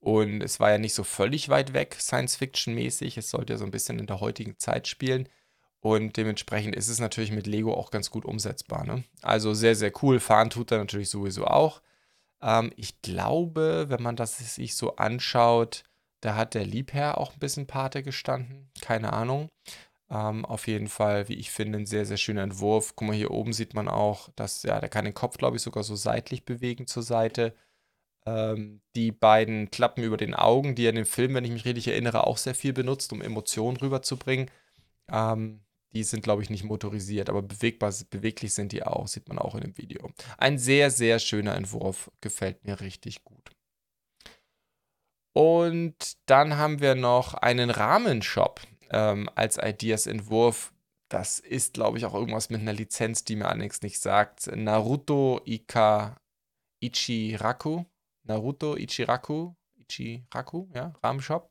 Und 0.00 0.42
es 0.42 0.58
war 0.58 0.70
ja 0.70 0.78
nicht 0.78 0.94
so 0.94 1.04
völlig 1.04 1.48
weit 1.48 1.74
weg, 1.74 1.96
Science-Fiction-mäßig. 1.98 3.18
Es 3.18 3.30
sollte 3.30 3.52
ja 3.52 3.58
so 3.58 3.64
ein 3.64 3.70
bisschen 3.70 4.00
in 4.00 4.06
der 4.06 4.20
heutigen 4.20 4.58
Zeit 4.58 4.88
spielen. 4.88 5.28
Und 5.80 6.16
dementsprechend 6.16 6.76
ist 6.76 6.88
es 6.88 7.00
natürlich 7.00 7.32
mit 7.32 7.46
Lego 7.46 7.74
auch 7.74 7.90
ganz 7.90 8.10
gut 8.10 8.24
umsetzbar. 8.24 8.84
Ne? 8.84 9.04
Also 9.22 9.54
sehr, 9.54 9.74
sehr 9.74 9.92
cool. 10.02 10.20
Fahren 10.20 10.50
tut 10.50 10.70
er 10.70 10.78
natürlich 10.78 11.08
sowieso 11.08 11.46
auch. 11.46 11.80
Ähm, 12.42 12.72
ich 12.76 13.00
glaube, 13.02 13.86
wenn 13.88 14.02
man 14.02 14.16
das 14.16 14.38
sich 14.38 14.76
so 14.76 14.96
anschaut, 14.96 15.84
da 16.20 16.36
hat 16.36 16.54
der 16.54 16.66
Liebherr 16.66 17.18
auch 17.18 17.32
ein 17.32 17.38
bisschen 17.38 17.66
Pate 17.66 18.02
gestanden. 18.02 18.70
Keine 18.80 19.12
Ahnung. 19.12 19.48
Ähm, 20.10 20.44
auf 20.44 20.66
jeden 20.66 20.88
Fall, 20.88 21.28
wie 21.28 21.34
ich 21.34 21.50
finde, 21.50 21.78
ein 21.78 21.86
sehr, 21.86 22.04
sehr 22.04 22.16
schöner 22.18 22.42
Entwurf. 22.42 22.94
Guck 22.96 23.08
mal, 23.08 23.16
hier 23.16 23.30
oben 23.30 23.52
sieht 23.52 23.74
man 23.74 23.88
auch, 23.88 24.28
dass, 24.36 24.62
ja, 24.64 24.80
der 24.80 24.88
kann 24.90 25.04
den 25.04 25.14
Kopf, 25.14 25.38
glaube 25.38 25.56
ich, 25.56 25.62
sogar 25.62 25.82
so 25.84 25.96
seitlich 25.96 26.44
bewegen 26.44 26.86
zur 26.86 27.02
Seite. 27.02 27.54
Ähm, 28.26 28.82
die 28.96 29.12
beiden 29.12 29.70
Klappen 29.70 30.02
über 30.04 30.16
den 30.16 30.34
Augen, 30.34 30.74
die 30.74 30.86
er 30.86 30.90
in 30.90 30.96
dem 30.96 31.06
Film, 31.06 31.34
wenn 31.34 31.44
ich 31.44 31.52
mich 31.52 31.64
richtig 31.64 31.88
erinnere, 31.88 32.26
auch 32.26 32.36
sehr 32.38 32.54
viel 32.54 32.72
benutzt, 32.72 33.12
um 33.12 33.22
Emotionen 33.22 33.76
rüberzubringen. 33.78 34.50
Ähm, 35.10 35.62
die 35.92 36.04
sind, 36.04 36.22
glaube 36.22 36.42
ich, 36.42 36.50
nicht 36.50 36.64
motorisiert, 36.64 37.28
aber 37.28 37.42
bewegbar, 37.42 37.92
beweglich 38.10 38.54
sind 38.54 38.72
die 38.72 38.82
auch, 38.82 39.08
sieht 39.08 39.28
man 39.28 39.38
auch 39.38 39.54
in 39.54 39.62
dem 39.62 39.78
Video. 39.78 40.10
Ein 40.38 40.58
sehr, 40.58 40.90
sehr 40.90 41.18
schöner 41.18 41.54
Entwurf, 41.56 42.10
gefällt 42.20 42.64
mir 42.64 42.80
richtig 42.80 43.24
gut. 43.24 43.50
Und 45.32 46.16
dann 46.26 46.56
haben 46.56 46.80
wir 46.80 46.94
noch 46.94 47.34
einen 47.34 47.70
Rahmenshop 47.70 48.60
ähm, 48.90 49.28
als 49.34 49.58
Ideas-Entwurf. 49.58 50.72
Das 51.08 51.38
ist, 51.38 51.74
glaube 51.74 51.98
ich, 51.98 52.04
auch 52.04 52.14
irgendwas 52.14 52.50
mit 52.50 52.60
einer 52.60 52.72
Lizenz, 52.72 53.24
die 53.24 53.36
mir 53.36 53.48
allerdings 53.48 53.82
nicht 53.82 54.00
sagt. 54.00 54.46
Naruto 54.54 55.40
Ika 55.44 56.16
Ichiraku. 56.80 57.84
Naruto 58.24 58.76
Ichiraku. 58.76 59.54
Ichiraku, 59.76 60.68
ja, 60.74 60.94
Rahmenshop. 61.02 61.50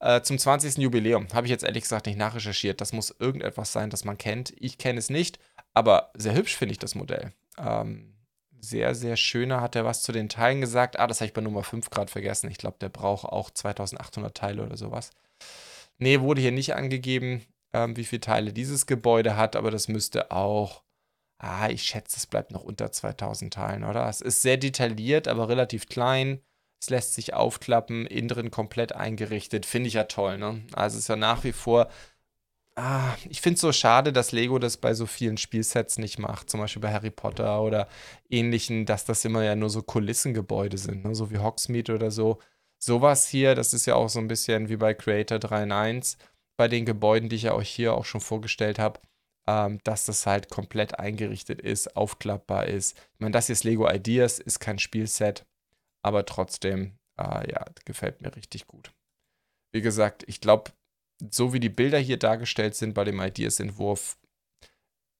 Äh, 0.00 0.22
zum 0.22 0.38
20. 0.38 0.78
Jubiläum 0.78 1.28
habe 1.32 1.46
ich 1.46 1.50
jetzt 1.50 1.64
ehrlich 1.64 1.82
gesagt 1.82 2.06
nicht 2.06 2.18
nachrecherchiert. 2.18 2.80
Das 2.80 2.92
muss 2.92 3.14
irgendetwas 3.18 3.72
sein, 3.72 3.90
das 3.90 4.04
man 4.04 4.18
kennt. 4.18 4.54
Ich 4.58 4.78
kenne 4.78 4.98
es 4.98 5.10
nicht, 5.10 5.38
aber 5.74 6.10
sehr 6.14 6.34
hübsch 6.34 6.56
finde 6.56 6.72
ich 6.72 6.78
das 6.78 6.94
Modell. 6.94 7.32
Ähm, 7.58 8.14
sehr, 8.60 8.94
sehr 8.94 9.16
schöner 9.16 9.60
hat 9.60 9.76
er 9.76 9.84
was 9.84 10.02
zu 10.02 10.12
den 10.12 10.28
Teilen 10.28 10.60
gesagt. 10.60 10.98
Ah, 10.98 11.06
das 11.06 11.20
habe 11.20 11.26
ich 11.26 11.32
bei 11.34 11.40
Nummer 11.40 11.62
5 11.62 11.90
gerade 11.90 12.10
vergessen. 12.10 12.50
Ich 12.50 12.58
glaube, 12.58 12.78
der 12.80 12.88
braucht 12.88 13.24
auch 13.24 13.50
2800 13.50 14.36
Teile 14.36 14.64
oder 14.64 14.76
sowas. 14.76 15.10
Nee, 15.98 16.20
wurde 16.20 16.40
hier 16.40 16.52
nicht 16.52 16.74
angegeben, 16.74 17.44
ähm, 17.72 17.96
wie 17.96 18.04
viele 18.04 18.20
Teile 18.20 18.52
dieses 18.52 18.86
Gebäude 18.86 19.36
hat, 19.36 19.56
aber 19.56 19.70
das 19.70 19.88
müsste 19.88 20.30
auch. 20.30 20.82
Ah, 21.38 21.68
ich 21.70 21.82
schätze, 21.84 22.18
es 22.18 22.26
bleibt 22.26 22.52
noch 22.52 22.64
unter 22.64 22.92
2000 22.92 23.54
Teilen, 23.54 23.84
oder? 23.84 24.06
Es 24.08 24.20
ist 24.20 24.42
sehr 24.42 24.58
detailliert, 24.58 25.26
aber 25.26 25.48
relativ 25.48 25.86
klein. 25.88 26.40
Es 26.80 26.90
lässt 26.90 27.14
sich 27.14 27.34
aufklappen, 27.34 28.06
innen 28.06 28.28
drin 28.28 28.50
komplett 28.50 28.94
eingerichtet. 28.94 29.66
Finde 29.66 29.88
ich 29.88 29.94
ja 29.94 30.04
toll, 30.04 30.38
ne? 30.38 30.62
Also 30.72 30.96
es 30.96 31.04
ist 31.04 31.08
ja 31.08 31.16
nach 31.16 31.44
wie 31.44 31.52
vor 31.52 31.88
ah, 32.80 33.16
ich 33.28 33.40
finde 33.40 33.54
es 33.56 33.60
so 33.60 33.72
schade, 33.72 34.12
dass 34.12 34.32
Lego 34.32 34.58
das 34.58 34.76
bei 34.76 34.94
so 34.94 35.06
vielen 35.06 35.36
Spielsets 35.36 35.98
nicht 35.98 36.18
macht. 36.18 36.50
Zum 36.50 36.60
Beispiel 36.60 36.82
bei 36.82 36.92
Harry 36.92 37.10
Potter 37.10 37.62
oder 37.62 37.88
ähnlichen, 38.28 38.86
dass 38.86 39.04
das 39.04 39.24
immer 39.24 39.44
ja 39.44 39.56
nur 39.56 39.70
so 39.70 39.82
Kulissengebäude 39.82 40.78
sind, 40.78 41.04
ne? 41.04 41.14
so 41.14 41.30
wie 41.30 41.38
Hogsmeade 41.38 41.94
oder 41.94 42.10
so. 42.10 42.38
Sowas 42.78 43.28
hier, 43.28 43.54
das 43.54 43.74
ist 43.74 43.86
ja 43.86 43.94
auch 43.94 44.08
so 44.08 44.18
ein 44.20 44.28
bisschen 44.28 44.68
wie 44.70 44.76
bei 44.76 44.94
Creator 44.94 45.38
3 45.38 45.64
in 45.64 45.72
1, 45.72 46.16
bei 46.56 46.68
den 46.68 46.86
Gebäuden, 46.86 47.28
die 47.28 47.36
ich 47.36 47.42
ja 47.42 47.54
euch 47.54 47.68
hier 47.70 47.94
auch 47.94 48.06
schon 48.06 48.22
vorgestellt 48.22 48.78
habe, 48.78 49.00
ähm, 49.46 49.80
dass 49.84 50.06
das 50.06 50.26
halt 50.26 50.48
komplett 50.48 50.98
eingerichtet 50.98 51.60
ist, 51.60 51.96
aufklappbar 51.96 52.66
ist. 52.66 52.96
Ich 53.14 53.20
meine, 53.20 53.32
das 53.32 53.46
hier 53.46 53.54
ist 53.54 53.64
Lego 53.64 53.88
Ideas, 53.90 54.38
ist 54.38 54.60
kein 54.60 54.78
Spielset, 54.78 55.44
aber 56.02 56.24
trotzdem, 56.26 56.98
äh, 57.18 57.50
ja, 57.50 57.64
gefällt 57.84 58.20
mir 58.20 58.34
richtig 58.34 58.66
gut. 58.66 58.92
Wie 59.72 59.82
gesagt, 59.82 60.24
ich 60.26 60.40
glaube, 60.40 60.72
so 61.30 61.52
wie 61.52 61.60
die 61.60 61.68
Bilder 61.68 61.98
hier 61.98 62.18
dargestellt 62.18 62.74
sind 62.74 62.94
bei 62.94 63.04
dem 63.04 63.20
Ideas-Entwurf, 63.20 64.16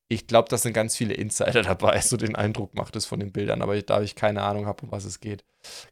ich 0.08 0.26
glaube, 0.26 0.48
da 0.48 0.58
sind 0.58 0.72
ganz 0.72 0.96
viele 0.96 1.14
Insider 1.14 1.62
dabei. 1.62 2.00
So 2.00 2.16
den 2.16 2.36
Eindruck 2.36 2.74
macht 2.74 2.96
es 2.96 3.06
von 3.06 3.20
den 3.20 3.32
Bildern, 3.32 3.62
aber 3.62 3.80
da 3.80 4.02
ich 4.02 4.16
keine 4.16 4.42
Ahnung 4.42 4.66
habe, 4.66 4.84
um 4.84 4.90
was 4.90 5.04
es 5.04 5.20
geht, 5.20 5.44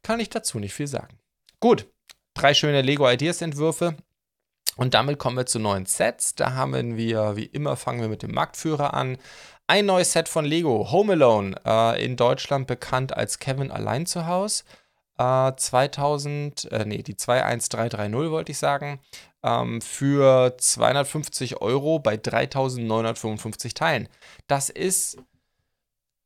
kann 0.03 0.21
ich 0.21 0.29
dazu 0.29 0.59
nicht 0.59 0.75
viel 0.75 0.89
sagen. 0.89 1.19
Gut, 1.61 1.87
drei 2.35 2.55
schöne 2.55 2.83
Lego 2.83 3.09
Ideas 3.09 3.41
Entwürfe. 3.41 3.97
Und 4.77 4.95
damit 4.95 5.19
kommen 5.19 5.37
wir 5.37 5.47
zu 5.47 5.59
neuen 5.59 5.87
Sets. 5.87 6.37
Da 6.37 6.53
haben 6.53 6.97
wir, 6.97 7.37
wie 7.37 7.47
immer, 7.47 7.77
fangen 7.77 8.01
wir 8.01 8.09
mit 8.09 8.23
dem 8.23 8.33
Marktführer 8.33 8.95
an. 8.95 9.19
Ein 9.71 9.85
neues 9.85 10.13
Set 10.13 10.31
von 10.31 10.47
Lego, 10.47 10.91
Home 10.93 11.13
Alone, 11.13 11.55
äh, 11.67 12.03
in 12.03 12.17
Deutschland 12.17 12.67
bekannt 12.67 13.15
als 13.15 13.39
Kevin 13.39 13.71
allein 13.71 14.07
zu 14.07 14.27
Hause. 14.27 14.65
Äh, 15.19 15.53
2000, 15.55 16.73
äh, 16.73 16.87
nee, 16.87 17.03
die 17.03 17.17
21330 17.17 18.31
wollte 18.31 18.53
ich 18.53 18.59
sagen 18.59 18.99
ähm, 19.43 19.83
für 19.83 20.57
250 20.57 21.61
Euro 21.61 21.99
bei 21.99 22.17
3955 22.17 23.75
Teilen. 23.75 24.09
Das 24.47 24.71
ist 24.71 25.19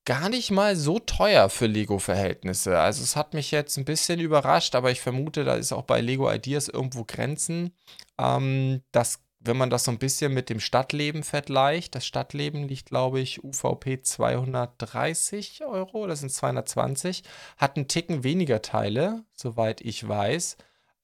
gar 0.04 0.28
nicht 0.28 0.52
mal 0.52 0.76
so 0.76 1.00
teuer 1.00 1.48
für 1.48 1.66
Lego-Verhältnisse. 1.66 2.78
Also 2.78 3.02
es 3.02 3.16
hat 3.16 3.34
mich 3.34 3.50
jetzt 3.50 3.76
ein 3.76 3.84
bisschen 3.84 4.20
überrascht, 4.20 4.76
aber 4.76 4.92
ich 4.92 5.00
vermute, 5.00 5.42
da 5.42 5.54
ist 5.54 5.72
auch 5.72 5.82
bei 5.82 6.00
Lego 6.00 6.30
Ideas 6.30 6.68
irgendwo 6.68 7.02
Grenzen. 7.04 7.72
Ähm, 8.20 8.82
das, 8.92 9.18
wenn 9.44 9.56
man 9.56 9.70
das 9.70 9.84
so 9.84 9.90
ein 9.90 9.98
bisschen 9.98 10.32
mit 10.32 10.50
dem 10.50 10.60
Stadtleben 10.60 11.22
vergleicht, 11.24 11.94
das 11.94 12.06
Stadtleben 12.06 12.68
liegt, 12.68 12.86
glaube 12.86 13.20
ich, 13.20 13.42
UVP 13.42 14.02
230 14.02 15.64
Euro, 15.64 16.06
das 16.06 16.20
sind 16.20 16.30
220, 16.30 17.24
hat 17.56 17.76
einen 17.76 17.88
Ticken 17.88 18.24
weniger 18.24 18.62
Teile, 18.62 19.24
soweit 19.32 19.80
ich 19.80 20.06
weiß. 20.06 20.56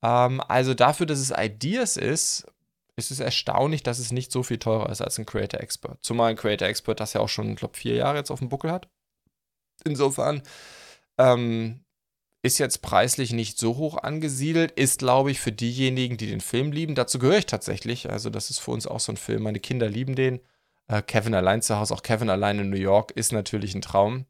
Ähm, 0.03 0.41
also 0.47 0.75
dafür, 0.75 1.07
dass 1.07 1.19
es 1.19 1.33
Ideas 1.37 1.97
ist, 1.97 2.47
ist 2.97 3.11
es 3.11 3.21
erstaunlich, 3.21 3.83
dass 3.83 3.99
es 3.99 4.13
nicht 4.13 4.33
so 4.33 4.43
viel 4.43 4.59
teurer 4.59 4.91
ist 4.91 5.01
als 5.01 5.19
ein 5.19 5.27
Creator 5.27 5.61
Expert. 5.61 5.99
Zumal 6.03 6.31
ein 6.31 6.37
Creator 6.37 6.69
Expert 6.69 7.01
das 7.01 7.13
ja 7.13 7.21
auch 7.21 7.29
schon, 7.29 7.51
ich 7.51 7.57
glaube, 7.57 7.77
vier 7.77 7.95
Jahre 7.95 8.19
jetzt 8.19 8.31
auf 8.31 8.41
dem 8.41 8.49
Buckel 8.49 8.71
hat. 8.71 8.89
Insofern 9.85 10.43
ähm, 11.17 11.85
ist 12.43 12.59
jetzt 12.59 12.83
preislich 12.83 13.33
nicht 13.33 13.59
so 13.59 13.77
hoch 13.77 13.97
angesiedelt, 13.97 14.71
ist, 14.73 15.01
glaube 15.01 15.31
ich, 15.31 15.41
für 15.41 15.53
diejenigen, 15.53 16.17
die 16.17 16.29
den 16.29 16.41
Film 16.41 16.73
lieben. 16.73 16.95
Dazu 16.95 17.19
gehöre 17.19 17.39
ich 17.39 17.47
tatsächlich. 17.47 18.11
Also, 18.11 18.31
das 18.31 18.51
ist 18.51 18.59
für 18.59 18.71
uns 18.71 18.87
auch 18.87 19.01
so 19.01 19.13
ein 19.13 19.17
Film. 19.17 19.43
Meine 19.43 19.61
Kinder 19.61 19.89
lieben 19.89 20.15
den. 20.15 20.41
Äh, 20.87 21.03
Kevin 21.03 21.35
allein 21.35 21.63
zu 21.63 21.79
Hause, 21.79 21.95
auch 21.95 22.03
Kevin 22.03 22.31
allein 22.31 22.59
in 22.59 22.71
New 22.71 22.77
York, 22.77 23.13
ist 23.13 23.33
natürlich 23.33 23.75
ein 23.75 23.83
Traum. 23.83 24.25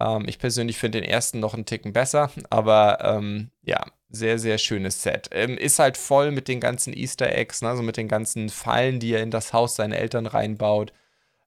Ähm, 0.00 0.26
ich 0.28 0.38
persönlich 0.38 0.78
finde 0.78 1.00
den 1.00 1.08
ersten 1.08 1.40
noch 1.40 1.54
einen 1.54 1.64
Ticken 1.64 1.92
besser, 1.92 2.30
aber 2.50 2.98
ähm, 3.02 3.50
ja, 3.62 3.84
sehr, 4.08 4.38
sehr 4.38 4.58
schönes 4.58 5.02
Set. 5.02 5.28
Ähm, 5.32 5.56
ist 5.56 5.78
halt 5.78 5.96
voll 5.96 6.30
mit 6.30 6.48
den 6.48 6.60
ganzen 6.60 6.92
Easter 6.92 7.32
Eggs, 7.32 7.62
ne? 7.62 7.70
also 7.70 7.82
mit 7.82 7.96
den 7.96 8.08
ganzen 8.08 8.48
Fallen, 8.50 9.00
die 9.00 9.12
er 9.12 9.22
in 9.22 9.30
das 9.30 9.52
Haus 9.52 9.76
seiner 9.76 9.96
Eltern 9.96 10.26
reinbaut. 10.26 10.92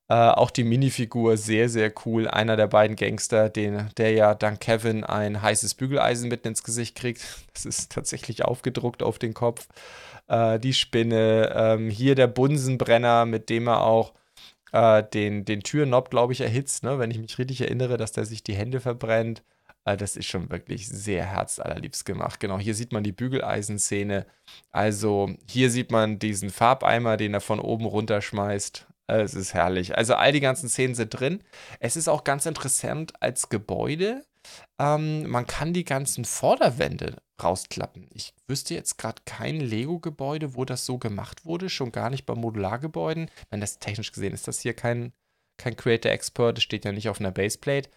Äh, 0.10 0.16
auch 0.16 0.50
die 0.50 0.63
Minifigur 0.63 1.38
sehr, 1.38 1.70
sehr 1.70 1.94
cool. 2.06 2.28
Einer 2.28 2.56
der 2.58 2.68
beiden 2.68 2.96
Gangster, 2.96 3.48
den, 3.50 3.89
der 3.98 4.12
ja 4.12 4.34
dank 4.34 4.60
Kevin 4.60 5.04
ein 5.04 5.42
heißes 5.42 5.75
Bügeleisen 5.75 6.30
mitten 6.30 6.48
ins 6.50 6.63
Gesicht 6.63 6.96
kriegt. 6.96 7.22
Das 7.54 7.66
ist 7.66 7.92
tatsächlich 7.92 8.46
aufgedruckt 8.46 9.04
auf 9.04 9.20
den 9.20 9.34
Kopf. 9.34 9.68
Äh, 10.28 10.60
die 10.60 10.74
Spinne. 10.74 11.54
Ähm, 11.56 11.89
hier 11.89 12.16
der 12.16 12.28
Bunsenbrenner, 12.28 13.25
mit 13.25 13.50
dem 13.50 13.68
er 13.68 13.82
auch 13.84 14.13
äh, 14.72 15.04
den, 15.04 15.46
den 15.46 15.62
Türknob, 15.62 16.10
glaube 16.10 16.34
ich, 16.34 16.42
erhitzt, 16.42 16.84
ne? 16.84 17.00
wenn 17.00 17.12
ich 17.12 17.20
mich 17.20 17.38
richtig 17.38 17.62
erinnere, 17.62 17.98
dass 17.98 18.12
der 18.13 18.25
sich 18.25 18.44
die 18.44 18.56
Hände 18.56 18.80
verbrennt. 18.80 19.44
Äh, 19.86 19.98
das 19.98 20.16
ist 20.16 20.28
schon 20.28 20.50
wirklich 20.50 20.88
sehr 20.88 21.25
herzallerliebst 21.25 22.06
gemacht. 22.06 22.39
Genau, 22.39 22.60
hier 22.60 22.75
sieht 22.75 22.94
man 22.94 23.04
die 23.04 23.12
Bügeleisenszene. 23.12 24.25
Also 24.72 25.32
hier 25.48 25.70
sieht 25.70 25.92
man 25.92 26.20
diesen 26.20 26.50
Farbeimer, 26.50 27.18
den 27.18 27.34
er 27.34 27.42
von 27.42 27.60
oben 27.60 27.86
runterschmeißt. 27.86 28.88
Äh, 29.10 29.22
es 29.22 29.34
ist 29.34 29.54
herrlich. 29.54 29.98
Also 29.98 30.16
all 30.16 30.32
die 30.32 30.39
ganzen 30.39 30.70
Szenen 30.70 30.96
sind 30.96 31.10
drin. 31.10 31.44
Es 31.80 31.96
ist 31.96 32.08
auch 32.08 32.24
ganz 32.24 32.46
interessant 32.46 33.13
als 33.22 33.50
Gebäude. 33.50 34.25
Ähm, 34.80 35.28
man 35.28 35.48
kann 35.48 35.74
die 35.74 35.84
ganzen 35.84 36.25
Vorderwände 36.25 37.18
rausklappen. 37.42 38.08
Ich 38.13 38.34
wüsste 38.48 38.74
jetzt 38.74 38.98
gerade 38.98 39.22
kein 39.25 39.60
Lego-Gebäude, 39.60 40.56
wo 40.56 40.66
das 40.66 40.86
so 40.86 40.98
gemacht 40.98 41.46
wurde, 41.46 41.70
schon 41.70 41.92
gar 41.92 42.10
nicht 42.10 42.25
bei 42.25 42.36
Modulargebäuden. 42.36 43.30
Wenn 43.50 43.62
das 43.62 43.80
technisch 43.80 44.12
gesehen 44.12 44.34
ist 44.34 44.48
das 44.48 44.60
hier 44.62 44.74
kein, 44.74 45.13
kein 45.58 45.75
Creator 45.75 46.12
Expert, 46.12 46.58
das 46.58 46.63
steht 46.63 46.86
ja 46.86 46.92
nicht 46.92 47.10
auf 47.10 47.20
einer 47.20 47.32
Baseplate. 47.32 47.89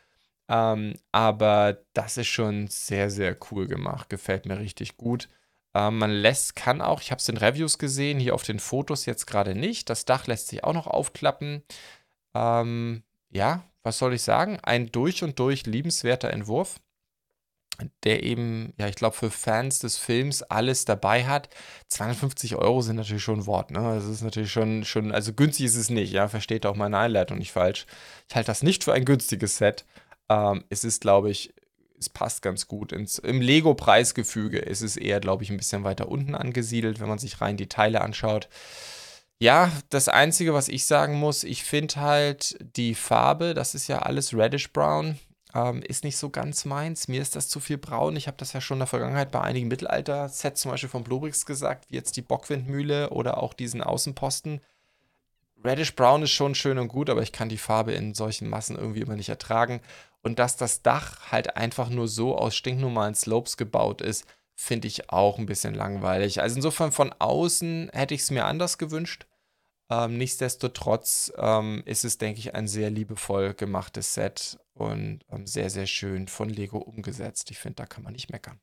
Ähm, 0.49 0.95
aber 1.13 1.79
das 1.93 2.17
ist 2.17 2.29
schon 2.29 2.67
sehr, 2.69 3.11
sehr 3.11 3.37
cool 3.51 3.67
gemacht. 3.67 4.09
Gefällt 4.11 4.47
mir 4.47 4.59
richtig 4.59 4.97
gut. 4.97 5.29
Ähm, 5.75 5.99
man 5.99 6.11
lässt, 6.11 6.57
kann 6.57 6.81
auch, 6.81 7.01
ich 7.01 7.11
habe 7.11 7.21
es 7.21 7.29
in 7.29 7.37
Reviews 7.37 7.79
gesehen, 7.79 8.21
hier 8.21 8.35
auf 8.35 8.43
den 8.43 8.59
Fotos 8.59 9.07
jetzt 9.07 9.27
gerade 9.27 9.55
nicht. 9.55 9.89
Das 9.91 10.05
Dach 10.05 10.27
lässt 10.27 10.49
sich 10.49 10.65
auch 10.65 10.75
noch 10.75 10.87
aufklappen. 10.87 11.63
Ähm, 12.35 13.03
ja, 13.31 13.65
was 13.83 13.99
soll 13.99 14.15
ich 14.15 14.23
sagen? 14.23 14.59
Ein 14.63 14.93
durch 14.93 15.25
und 15.25 15.39
durch 15.39 15.67
liebenswerter 15.67 16.31
Entwurf, 16.31 16.81
der 18.05 18.23
eben, 18.23 18.75
ja, 18.79 18.87
ich 18.89 18.97
glaube, 18.97 19.17
für 19.17 19.31
Fans 19.31 19.79
des 19.79 19.97
Films 19.97 20.43
alles 20.43 20.85
dabei 20.85 21.25
hat. 21.27 21.49
250 21.89 22.57
Euro 22.57 22.83
sind 22.83 22.97
natürlich 22.97 23.23
schon 23.23 23.41
ein 23.41 23.47
Wort, 23.47 23.71
ne? 23.71 23.81
Das 23.95 24.05
ist 24.05 24.23
natürlich 24.23 24.53
schon, 24.53 24.85
schon, 24.85 25.13
also 25.13 25.33
günstig 25.33 25.67
ist 25.67 25.77
es 25.77 25.91
nicht, 25.91 26.13
ja, 26.13 26.29
versteht 26.29 26.67
auch 26.67 26.77
meine 26.77 26.99
Einleitung 26.99 27.39
nicht 27.39 27.53
falsch. 27.53 27.87
Ich 28.29 28.37
halte 28.37 28.49
das 28.49 28.63
nicht 28.63 28.85
für 28.85 28.93
ein 28.93 29.05
günstiges 29.05 29.57
Set. 29.57 29.85
Ähm, 30.29 30.65
es 30.69 30.85
ist, 30.85 31.01
glaube 31.01 31.31
ich, 31.31 31.55
es 32.03 32.09
passt 32.09 32.43
ganz 32.43 32.69
gut. 32.69 32.93
Ins, 32.93 33.19
Im 33.19 33.41
Lego-Preisgefüge 33.41 34.59
ist 34.59 34.83
es 34.83 34.97
eher, 34.97 35.21
glaube 35.21 35.45
ich, 35.45 35.51
ein 35.51 35.57
bisschen 35.57 35.85
weiter 35.85 36.09
unten 36.09 36.35
angesiedelt, 36.35 37.01
wenn 37.01 37.09
man 37.09 37.19
sich 37.19 37.41
rein 37.41 37.57
die 37.57 37.69
Teile 37.69 38.01
anschaut. 38.01 38.49
Ja, 39.39 39.73
das 39.91 40.09
Einzige, 40.09 40.55
was 40.55 40.69
ich 40.69 40.87
sagen 40.87 41.15
muss, 41.15 41.43
ich 41.43 41.65
finde 41.65 41.97
halt 41.97 42.57
die 42.77 42.95
Farbe, 42.95 43.55
das 43.55 43.75
ist 43.75 43.89
ja 43.89 44.01
alles 44.01 44.35
Reddish 44.35 44.73
Brown, 44.73 45.19
ähm, 45.55 45.83
ist 45.83 46.05
nicht 46.05 46.17
so 46.17 46.31
ganz 46.31 46.65
meins. 46.65 47.09
Mir 47.09 47.21
ist 47.21 47.37
das 47.37 47.49
zu 47.49 47.61
viel 47.61 47.79
braun. 47.79 48.17
Ich 48.17 48.27
habe 48.27 48.37
das 48.37 48.53
ja 48.53 48.61
schon 48.61 48.77
in 48.77 48.81
der 48.81 48.87
Vergangenheit 48.87 49.31
bei 49.33 49.41
einigen 49.41 49.69
Mittelalter-Sets, 49.69 50.61
zum 50.61 50.71
Beispiel 50.71 50.89
von 50.89 51.05
Bluebricks 51.05 51.47
gesagt, 51.47 51.87
wie 51.89 51.97
jetzt 51.97 52.17
die 52.17 52.23
Bockwindmühle 52.23 53.11
oder 53.11 53.43
auch 53.43 53.53
diesen 53.53 53.83
Außenposten. 53.83 54.61
Reddish 55.65 55.95
Brown 55.95 56.23
ist 56.23 56.31
schon 56.31 56.55
schön 56.55 56.79
und 56.79 56.89
gut, 56.89 57.11
aber 57.11 57.23
ich 57.23 57.33
kann 57.33 57.49
die 57.49 57.59
Farbe 57.59 57.93
in 57.93 58.15
solchen 58.15 58.49
Massen 58.49 58.77
irgendwie 58.77 59.01
immer 59.01 59.17
nicht 59.17 59.29
ertragen. 59.29 59.81
Und 60.23 60.39
dass 60.39 60.57
das 60.57 60.83
Dach 60.83 61.33
halt 61.33 61.57
einfach 61.57 61.89
nur 61.89 62.09
so 62.09 62.37
aus 62.37 62.55
stinknormalen 62.55 63.15
Slopes 63.15 63.57
gebaut 63.57 64.01
ist, 64.01 64.25
finde 64.55 64.87
ich 64.87 65.11
auch 65.11 65.39
ein 65.39 65.47
bisschen 65.47 65.75
langweilig. 65.75 66.41
Also 66.41 66.57
insofern 66.57 66.93
von 66.93 67.13
außen 67.19 67.91
hätte 67.93 68.15
ich 68.15 68.23
es 68.23 68.31
mir 68.31 68.45
anders 68.45 68.79
gewünscht. 68.79 69.27
Ähm, 69.91 70.17
nichtsdestotrotz 70.17 71.33
ähm, 71.37 71.83
ist 71.85 72.05
es, 72.05 72.19
denke 72.19 72.39
ich, 72.39 72.55
ein 72.55 72.69
sehr 72.69 72.91
liebevoll 72.91 73.55
gemachtes 73.55 74.15
Set 74.15 74.59
und 74.75 75.21
ähm, 75.31 75.47
sehr, 75.47 75.71
sehr 75.71 75.87
schön 75.87 76.29
von 76.29 76.49
Lego 76.49 76.79
umgesetzt. 76.79 77.51
Ich 77.51 77.59
finde, 77.59 77.77
da 77.77 77.87
kann 77.87 78.05
man 78.05 78.13
nicht 78.13 78.31
meckern. 78.31 78.61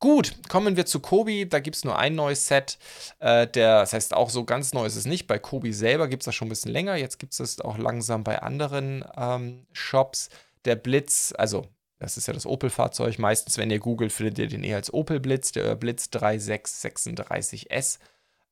Gut, 0.00 0.34
kommen 0.48 0.76
wir 0.76 0.86
zu 0.86 1.00
Kobi. 1.00 1.46
Da 1.46 1.60
gibt 1.60 1.76
es 1.76 1.84
nur 1.84 1.98
ein 1.98 2.14
neues 2.14 2.46
Set. 2.46 2.78
Äh, 3.18 3.46
der, 3.46 3.80
das 3.80 3.92
heißt, 3.92 4.14
auch 4.14 4.30
so 4.30 4.44
ganz 4.44 4.72
neu 4.72 4.86
ist 4.86 4.96
es 4.96 5.04
nicht. 5.04 5.26
Bei 5.26 5.38
Kobi 5.38 5.74
selber 5.74 6.08
gibt 6.08 6.22
es 6.22 6.24
das 6.24 6.34
schon 6.34 6.46
ein 6.46 6.48
bisschen 6.48 6.72
länger. 6.72 6.96
Jetzt 6.96 7.18
gibt 7.18 7.32
es 7.32 7.38
das 7.38 7.60
auch 7.60 7.76
langsam 7.76 8.24
bei 8.24 8.40
anderen 8.40 9.04
ähm, 9.16 9.66
Shops. 9.72 10.30
Der 10.64 10.76
Blitz, 10.76 11.34
also 11.36 11.66
das 12.00 12.16
ist 12.16 12.26
ja 12.26 12.34
das 12.34 12.46
Opel-Fahrzeug. 12.46 13.18
Meistens, 13.18 13.58
wenn 13.58 13.70
ihr 13.70 13.78
googelt, 13.78 14.12
findet 14.12 14.38
ihr 14.38 14.48
den 14.48 14.64
eher 14.64 14.76
als 14.76 14.92
Opel 14.92 15.20
Blitz, 15.20 15.52
der 15.52 15.76
Blitz 15.76 16.06
3636S. 16.06 17.98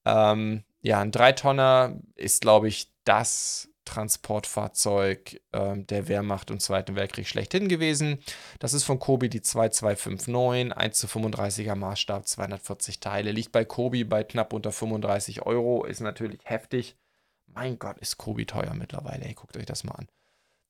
Ähm, 0.05 0.65
ja, 0.83 1.01
ein 1.01 1.11
Dreitonner 1.11 1.99
ist, 2.15 2.43
glaube 2.43 2.69
ich, 2.69 2.93
das 3.05 3.71
Transportfahrzeug 3.87 5.41
ähm, 5.55 5.87
der 5.87 6.09
Wehrmacht 6.09 6.51
im 6.51 6.61
Zweiten 6.61 6.95
Weltkrieg 6.95 7.27
schlechthin 7.27 7.69
gewesen. 7.69 8.19
Das 8.59 8.75
ist 8.75 8.85
von 8.85 8.99
Kobi 8.99 9.31
die 9.31 9.41
2259, 9.41 10.77
1 10.77 10.99
zu 10.99 11.07
35er 11.07 11.75
Maßstab, 11.75 12.29
240 12.29 13.01
Teile. 13.01 13.33
Liegt 13.33 13.53
bei 13.53 13.65
Kobi 13.65 14.05
bei 14.05 14.25
knapp 14.25 14.53
unter 14.53 14.73
35 14.73 15.47
Euro, 15.47 15.87
ist 15.87 16.01
natürlich 16.01 16.41
heftig. 16.45 16.99
Mein 17.47 17.79
Gott, 17.79 17.97
ist 17.99 18.19
Kobi 18.19 18.45
teuer 18.45 18.75
mittlerweile. 18.75 19.25
Ey, 19.25 19.33
guckt 19.33 19.57
euch 19.57 19.65
das 19.65 19.85
mal 19.85 19.95
an. 19.95 20.09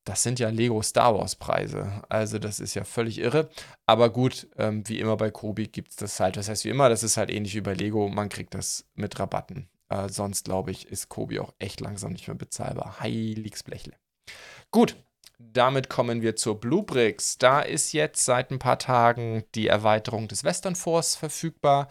Das 0.09 0.23
sind 0.23 0.39
ja 0.39 0.49
Lego 0.49 0.81
Star 0.81 1.15
Wars 1.15 1.37
Preise. 1.37 2.03
Also 2.09 2.39
das 2.39 2.61
ist 2.61 2.73
ja 2.73 2.85
völlig 2.85 3.19
irre. 3.19 3.51
Aber 3.85 4.09
gut, 4.09 4.49
ähm, 4.57 4.89
wie 4.89 5.01
immer 5.01 5.19
bei 5.19 5.31
Kobi 5.31 5.67
gibt 5.67 5.91
es 5.91 5.97
das 5.97 6.19
halt. 6.19 6.39
Das 6.39 6.49
heißt, 6.49 6.65
wie 6.65 6.71
immer, 6.71 6.89
das 6.89 7.03
ist 7.03 7.19
halt 7.19 7.31
ähnlich 7.31 7.55
wie 7.55 7.61
bei 7.61 7.75
Lego. 7.75 8.09
Man 8.09 8.31
kriegt 8.31 8.55
das 8.55 8.87
mit 8.95 9.19
Rabatten. 9.21 9.69
Äh, 9.91 10.09
sonst, 10.09 10.47
glaube 10.47 10.71
ich, 10.71 10.87
ist 10.89 11.11
Kobi 11.11 11.41
auch 11.41 11.53
echt 11.59 11.81
langsam 11.81 12.13
nicht 12.13 12.27
mehr 12.27 12.37
bezahlbar. 12.37 13.01
Heiliges 13.01 13.63
Blechle. 13.65 13.97
Gut, 14.71 14.97
damit 15.39 15.91
kommen 15.91 16.23
wir 16.23 16.37
zur 16.37 16.59
Bluebricks. 16.59 17.37
Da 17.37 17.61
ist 17.61 17.93
jetzt 17.93 18.25
seit 18.25 18.51
ein 18.51 18.59
paar 18.59 18.79
Tagen 18.79 19.45
die 19.55 19.67
Erweiterung 19.67 20.27
des 20.27 20.43
Western 20.43 20.75
Force 20.75 21.17
verfügbar. 21.17 21.91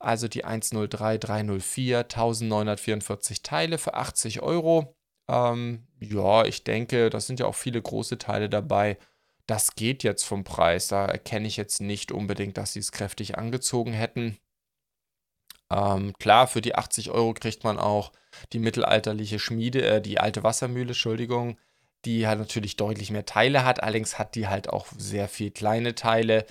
Also 0.00 0.26
die 0.26 0.44
103304, 0.44 1.98
1944 2.00 3.44
Teile 3.44 3.78
für 3.78 3.94
80 3.94 4.42
Euro. 4.42 4.96
Ähm, 5.28 5.86
ja, 6.00 6.44
ich 6.44 6.64
denke, 6.64 7.10
da 7.10 7.20
sind 7.20 7.40
ja 7.40 7.46
auch 7.46 7.54
viele 7.54 7.80
große 7.80 8.18
Teile 8.18 8.48
dabei. 8.48 8.98
Das 9.46 9.74
geht 9.74 10.02
jetzt 10.02 10.24
vom 10.24 10.44
Preis. 10.44 10.88
Da 10.88 11.06
erkenne 11.06 11.46
ich 11.48 11.56
jetzt 11.56 11.80
nicht 11.80 12.12
unbedingt, 12.12 12.56
dass 12.58 12.72
sie 12.74 12.80
es 12.80 12.92
kräftig 12.92 13.38
angezogen 13.38 13.92
hätten. 13.92 14.38
Ähm, 15.70 16.12
klar, 16.18 16.46
für 16.46 16.60
die 16.60 16.74
80 16.74 17.10
Euro 17.10 17.34
kriegt 17.34 17.64
man 17.64 17.78
auch 17.78 18.12
die 18.52 18.58
mittelalterliche 18.58 19.38
Schmiede, 19.38 19.84
äh, 19.86 20.00
die 20.02 20.20
alte 20.20 20.42
Wassermühle, 20.42 20.88
Entschuldigung, 20.88 21.58
die 22.04 22.26
halt 22.26 22.38
natürlich 22.38 22.76
deutlich 22.76 23.10
mehr 23.10 23.26
Teile 23.26 23.64
hat. 23.64 23.82
Allerdings 23.82 24.18
hat 24.18 24.34
die 24.34 24.48
halt 24.48 24.68
auch 24.68 24.86
sehr 24.98 25.28
viel 25.28 25.50
kleine 25.50 25.94
Teile. 25.94 26.46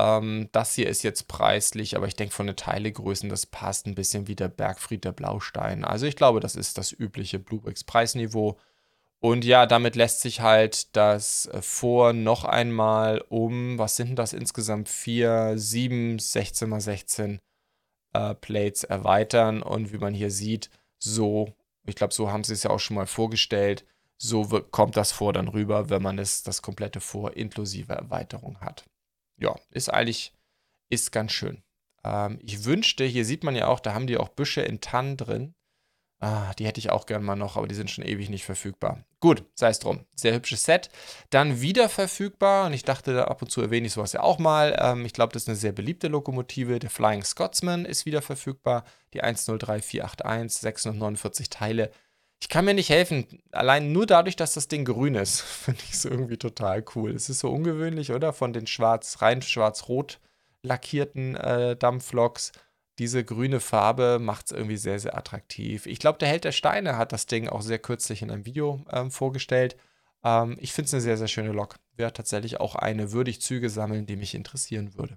Ähm, 0.00 0.48
das 0.52 0.74
hier 0.74 0.88
ist 0.88 1.02
jetzt 1.02 1.28
preislich, 1.28 1.96
aber 1.96 2.06
ich 2.06 2.16
denke 2.16 2.34
von 2.34 2.46
den 2.46 2.56
Teilegrößen, 2.56 3.28
das 3.28 3.46
passt 3.46 3.86
ein 3.86 3.94
bisschen 3.94 4.28
wie 4.28 4.36
der 4.36 4.48
Bergfried 4.48 5.04
der 5.04 5.12
Blaustein. 5.12 5.84
Also 5.84 6.06
ich 6.06 6.16
glaube, 6.16 6.40
das 6.40 6.56
ist 6.56 6.78
das 6.78 6.92
übliche 6.92 7.38
Bluebricks 7.38 7.84
Preisniveau. 7.84 8.58
Und 9.20 9.44
ja, 9.44 9.66
damit 9.66 9.96
lässt 9.96 10.22
sich 10.22 10.40
halt 10.40 10.96
das 10.96 11.46
äh, 11.46 11.60
Vor 11.60 12.14
noch 12.14 12.44
einmal 12.44 13.22
um, 13.28 13.78
was 13.78 13.96
sind 13.96 14.16
das 14.18 14.32
insgesamt? 14.32 14.88
4, 14.88 15.58
7, 15.58 16.18
16 16.18 16.68
mal 16.68 16.80
16 16.80 17.40
äh, 18.14 18.34
Plates 18.34 18.84
erweitern. 18.84 19.62
Und 19.62 19.92
wie 19.92 19.98
man 19.98 20.14
hier 20.14 20.30
sieht, 20.30 20.70
so, 20.98 21.52
ich 21.86 21.96
glaube, 21.96 22.14
so 22.14 22.30
haben 22.32 22.44
sie 22.44 22.54
es 22.54 22.62
ja 22.62 22.70
auch 22.70 22.80
schon 22.80 22.96
mal 22.96 23.06
vorgestellt, 23.06 23.84
so 24.16 24.44
kommt 24.70 24.96
das 24.96 25.12
Vor 25.12 25.32
dann 25.34 25.48
rüber, 25.48 25.90
wenn 25.90 26.02
man 26.02 26.18
es, 26.18 26.42
das 26.42 26.62
komplette 26.62 27.00
Vor 27.00 27.36
inklusive 27.36 27.92
Erweiterung 27.92 28.60
hat. 28.60 28.84
Ja, 29.40 29.56
ist 29.70 29.88
eigentlich, 29.88 30.32
ist 30.90 31.12
ganz 31.12 31.32
schön. 31.32 31.62
Ähm, 32.04 32.38
ich 32.42 32.64
wünschte, 32.64 33.04
hier 33.04 33.24
sieht 33.24 33.44
man 33.44 33.56
ja 33.56 33.66
auch, 33.68 33.80
da 33.80 33.94
haben 33.94 34.06
die 34.06 34.18
auch 34.18 34.28
Büsche 34.28 34.60
in 34.60 34.80
Tannen 34.80 35.16
drin. 35.16 35.54
Ah, 36.22 36.52
die 36.58 36.66
hätte 36.66 36.78
ich 36.78 36.90
auch 36.90 37.06
gern 37.06 37.24
mal 37.24 37.34
noch, 37.34 37.56
aber 37.56 37.66
die 37.66 37.74
sind 37.74 37.90
schon 37.90 38.04
ewig 38.04 38.28
nicht 38.28 38.44
verfügbar. 38.44 39.06
Gut, 39.20 39.46
sei 39.54 39.70
es 39.70 39.78
drum. 39.78 40.04
Sehr 40.14 40.34
hübsches 40.34 40.64
Set. 40.64 40.90
Dann 41.30 41.62
wieder 41.62 41.88
verfügbar, 41.88 42.66
und 42.66 42.74
ich 42.74 42.84
dachte, 42.84 43.26
ab 43.26 43.40
und 43.40 43.50
zu 43.50 43.62
erwähne 43.62 43.86
ich 43.86 43.94
sowas 43.94 44.12
ja 44.12 44.22
auch 44.22 44.38
mal. 44.38 44.76
Ähm, 44.78 45.06
ich 45.06 45.14
glaube, 45.14 45.32
das 45.32 45.44
ist 45.44 45.48
eine 45.48 45.56
sehr 45.56 45.72
beliebte 45.72 46.08
Lokomotive. 46.08 46.78
Der 46.78 46.90
Flying 46.90 47.24
Scotsman 47.24 47.86
ist 47.86 48.04
wieder 48.04 48.20
verfügbar. 48.20 48.84
Die 49.14 49.22
103481, 49.22 50.60
649 50.60 51.48
Teile. 51.48 51.90
Ich 52.40 52.48
kann 52.48 52.64
mir 52.64 52.74
nicht 52.74 52.88
helfen. 52.88 53.26
Allein 53.52 53.92
nur 53.92 54.06
dadurch, 54.06 54.36
dass 54.36 54.54
das 54.54 54.68
Ding 54.68 54.84
grün 54.84 55.14
ist, 55.14 55.40
finde 55.42 55.80
ich 55.84 55.92
es 55.92 56.04
irgendwie 56.04 56.38
total 56.38 56.84
cool. 56.94 57.14
Es 57.14 57.28
ist 57.28 57.40
so 57.40 57.50
ungewöhnlich, 57.50 58.12
oder? 58.12 58.32
Von 58.32 58.52
den 58.52 58.66
schwarz, 58.66 59.20
rein 59.22 59.42
schwarz-rot 59.42 60.20
lackierten 60.62 61.36
äh, 61.36 61.76
Dampfloks 61.76 62.52
diese 63.00 63.24
grüne 63.24 63.60
Farbe 63.60 64.18
macht 64.20 64.46
es 64.46 64.52
irgendwie 64.52 64.76
sehr, 64.76 64.98
sehr 64.98 65.16
attraktiv. 65.16 65.86
Ich 65.86 66.00
glaube, 66.00 66.18
der 66.18 66.28
Held 66.28 66.44
der 66.44 66.52
Steine 66.52 66.98
hat 66.98 67.12
das 67.12 67.24
Ding 67.24 67.48
auch 67.48 67.62
sehr 67.62 67.78
kürzlich 67.78 68.20
in 68.20 68.30
einem 68.30 68.44
Video 68.44 68.84
ähm, 68.92 69.10
vorgestellt. 69.10 69.78
Ähm, 70.22 70.58
ich 70.60 70.74
finde 70.74 70.88
es 70.88 70.92
eine 70.92 71.00
sehr, 71.00 71.16
sehr 71.16 71.26
schöne 71.26 71.52
Lok. 71.52 71.76
Wäre 71.96 72.12
tatsächlich 72.12 72.60
auch 72.60 72.74
eine, 72.74 73.10
würde 73.10 73.30
ich 73.30 73.40
Züge 73.40 73.70
sammeln, 73.70 74.04
die 74.04 74.16
mich 74.16 74.34
interessieren 74.34 74.94
würde. 74.96 75.16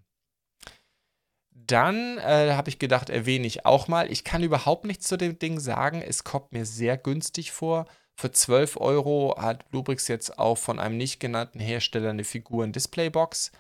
Dann 1.74 2.20
äh, 2.20 2.54
habe 2.54 2.70
ich 2.70 2.78
gedacht, 2.78 3.10
erwähne 3.10 3.48
ich 3.48 3.66
auch 3.66 3.88
mal. 3.88 4.12
Ich 4.12 4.24
kann 4.24 4.44
überhaupt 4.44 4.86
nichts 4.86 5.08
zu 5.08 5.18
dem 5.18 5.40
Ding 5.40 5.60
sagen. 5.60 6.04
Es 6.04 6.24
kommt 6.24 6.52
mir 6.52 6.68
sehr 6.68 6.98
günstig 6.98 7.52
vor. 7.52 7.88
Für 8.16 8.32
12 8.32 8.78
Euro 8.78 9.34
hat 9.40 9.68
Bluebricks 9.72 10.08
jetzt 10.08 10.38
auch 10.38 10.60
von 10.60 10.78
einem 10.78 10.98
nicht 10.98 11.20
genannten 11.20 11.60
Hersteller 11.60 12.12
eine 12.12 12.26
Figuren-Displaybox. 12.26 13.52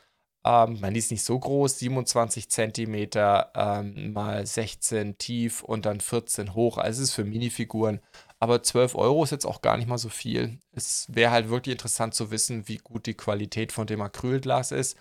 Ähm, 0.46 0.80
man 0.80 0.94
ist 0.94 1.10
nicht 1.10 1.24
so 1.24 1.40
groß, 1.40 1.80
27 1.80 2.52
cm 2.52 3.10
ähm, 3.56 4.14
mal 4.14 4.46
16 4.46 5.18
tief 5.18 5.64
und 5.64 5.88
dann 5.88 6.00
14 6.00 6.54
hoch. 6.54 6.78
Also 6.78 7.02
es 7.02 7.10
ist 7.10 7.16
für 7.16 7.26
Minifiguren. 7.26 8.00
Aber 8.40 8.62
12 8.62 8.94
Euro 8.94 9.24
ist 9.24 9.32
jetzt 9.32 9.48
auch 9.48 9.64
gar 9.64 9.78
nicht 9.78 9.90
mal 9.90 9.98
so 9.98 10.10
viel. 10.10 10.60
Es 10.72 11.08
wäre 11.10 11.32
halt 11.32 11.50
wirklich 11.50 11.74
interessant 11.74 12.14
zu 12.14 12.30
wissen, 12.30 12.68
wie 12.68 12.78
gut 12.78 13.08
die 13.08 13.16
Qualität 13.16 13.72
von 13.72 13.88
dem 13.88 14.02
Acrylglas 14.02 14.72
ist. 14.72 14.98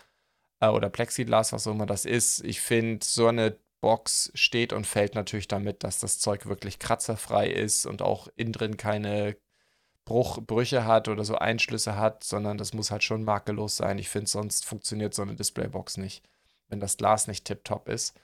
Äh, 0.63 0.69
oder 0.69 0.89
Plexiglas, 0.89 1.53
was 1.53 1.67
auch 1.67 1.73
immer 1.73 1.87
das 1.87 2.05
ist. 2.07 2.45
Ich 2.45 2.61
finde, 2.61 3.05
so 3.05 3.27
eine 3.27 3.57
Box 3.81 4.31
steht 4.35 4.73
und 4.73 4.87
fällt 4.87 5.17
natürlich 5.17 5.49
damit, 5.49 5.83
dass 5.85 5.99
das 5.99 6.21
Zeug 6.21 6.47
wirklich 6.47 6.79
kratzerfrei 6.79 7.49
ist 7.49 7.85
und 7.85 8.01
auch 8.01 8.29
innen 8.37 8.53
drin 8.53 8.77
keine 8.77 9.37
Bruch, 10.05 10.41
Brüche 10.41 10.85
hat 10.87 11.09
oder 11.09 11.25
so 11.25 11.37
Einschlüsse 11.37 11.97
hat, 11.97 12.25
sondern 12.25 12.59
das 12.59 12.75
muss 12.75 12.91
halt 12.93 13.03
schon 13.05 13.25
makellos 13.25 13.77
sein. 13.77 13.99
Ich 13.99 14.09
finde, 14.09 14.31
sonst 14.31 14.65
funktioniert 14.65 15.15
so 15.15 15.23
eine 15.23 15.35
Displaybox 15.35 15.97
nicht, 15.97 16.25
wenn 16.69 16.81
das 16.81 16.97
Glas 16.97 17.27
nicht 17.27 17.45
tiptop 17.45 17.89
ist. 17.89 18.17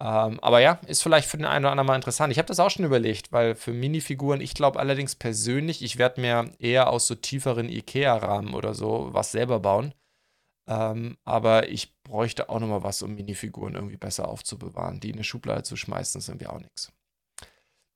Ähm, 0.00 0.40
aber 0.40 0.60
ja, 0.60 0.80
ist 0.86 1.02
vielleicht 1.02 1.28
für 1.28 1.36
den 1.36 1.46
einen 1.46 1.64
oder 1.66 1.72
anderen 1.72 1.86
mal 1.88 1.96
interessant. 1.96 2.32
Ich 2.32 2.38
habe 2.38 2.48
das 2.48 2.60
auch 2.60 2.70
schon 2.70 2.84
überlegt, 2.86 3.32
weil 3.32 3.54
für 3.54 3.72
Minifiguren, 3.72 4.40
ich 4.40 4.54
glaube 4.54 4.80
allerdings 4.80 5.14
persönlich, 5.14 5.82
ich 5.82 5.98
werde 5.98 6.20
mir 6.22 6.52
eher 6.58 6.90
aus 6.90 7.06
so 7.06 7.14
tieferen 7.14 7.68
IKEA-Rahmen 7.68 8.54
oder 8.54 8.74
so 8.74 9.10
was 9.12 9.32
selber 9.32 9.60
bauen. 9.60 9.94
Ähm, 10.66 11.16
aber 11.24 11.68
ich 11.68 12.00
bräuchte 12.02 12.48
auch 12.48 12.60
nochmal 12.60 12.82
was, 12.82 13.02
um 13.02 13.14
Minifiguren 13.14 13.74
irgendwie 13.74 13.96
besser 13.96 14.28
aufzubewahren. 14.28 15.00
Die 15.00 15.10
in 15.10 15.16
eine 15.16 15.24
Schublade 15.24 15.62
zu 15.62 15.76
schmeißen, 15.76 16.18
ist 16.18 16.28
irgendwie 16.28 16.46
auch 16.46 16.60
nichts. 16.60 16.92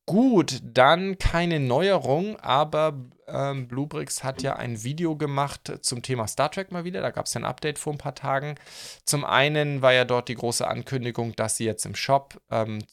Gut, 0.09 0.61
dann 0.63 1.19
keine 1.19 1.59
Neuerung, 1.59 2.39
aber 2.39 2.95
ähm, 3.27 3.67
Bluebricks 3.67 4.23
hat 4.23 4.41
ja 4.41 4.55
ein 4.55 4.85
Video 4.85 5.17
gemacht 5.17 5.81
zum 5.81 6.01
Thema 6.01 6.29
Star 6.29 6.49
Trek 6.49 6.71
mal 6.71 6.85
wieder. 6.85 7.01
Da 7.01 7.11
gab 7.11 7.27
es 7.27 7.35
ja 7.35 7.41
ein 7.41 7.45
Update 7.45 7.81
vor 7.81 7.93
ein 7.93 7.99
paar 7.99 8.15
Tagen. 8.15 8.55
Zum 9.05 9.25
einen 9.25 9.83
war 9.83 9.93
ja 9.93 10.05
dort 10.05 10.29
die 10.29 10.37
große 10.37 10.67
Ankündigung, 10.67 11.35
dass 11.35 11.57
sie 11.57 11.65
jetzt 11.65 11.85
im 11.87 11.97
Shop 11.97 12.41
ähm, 12.53 12.85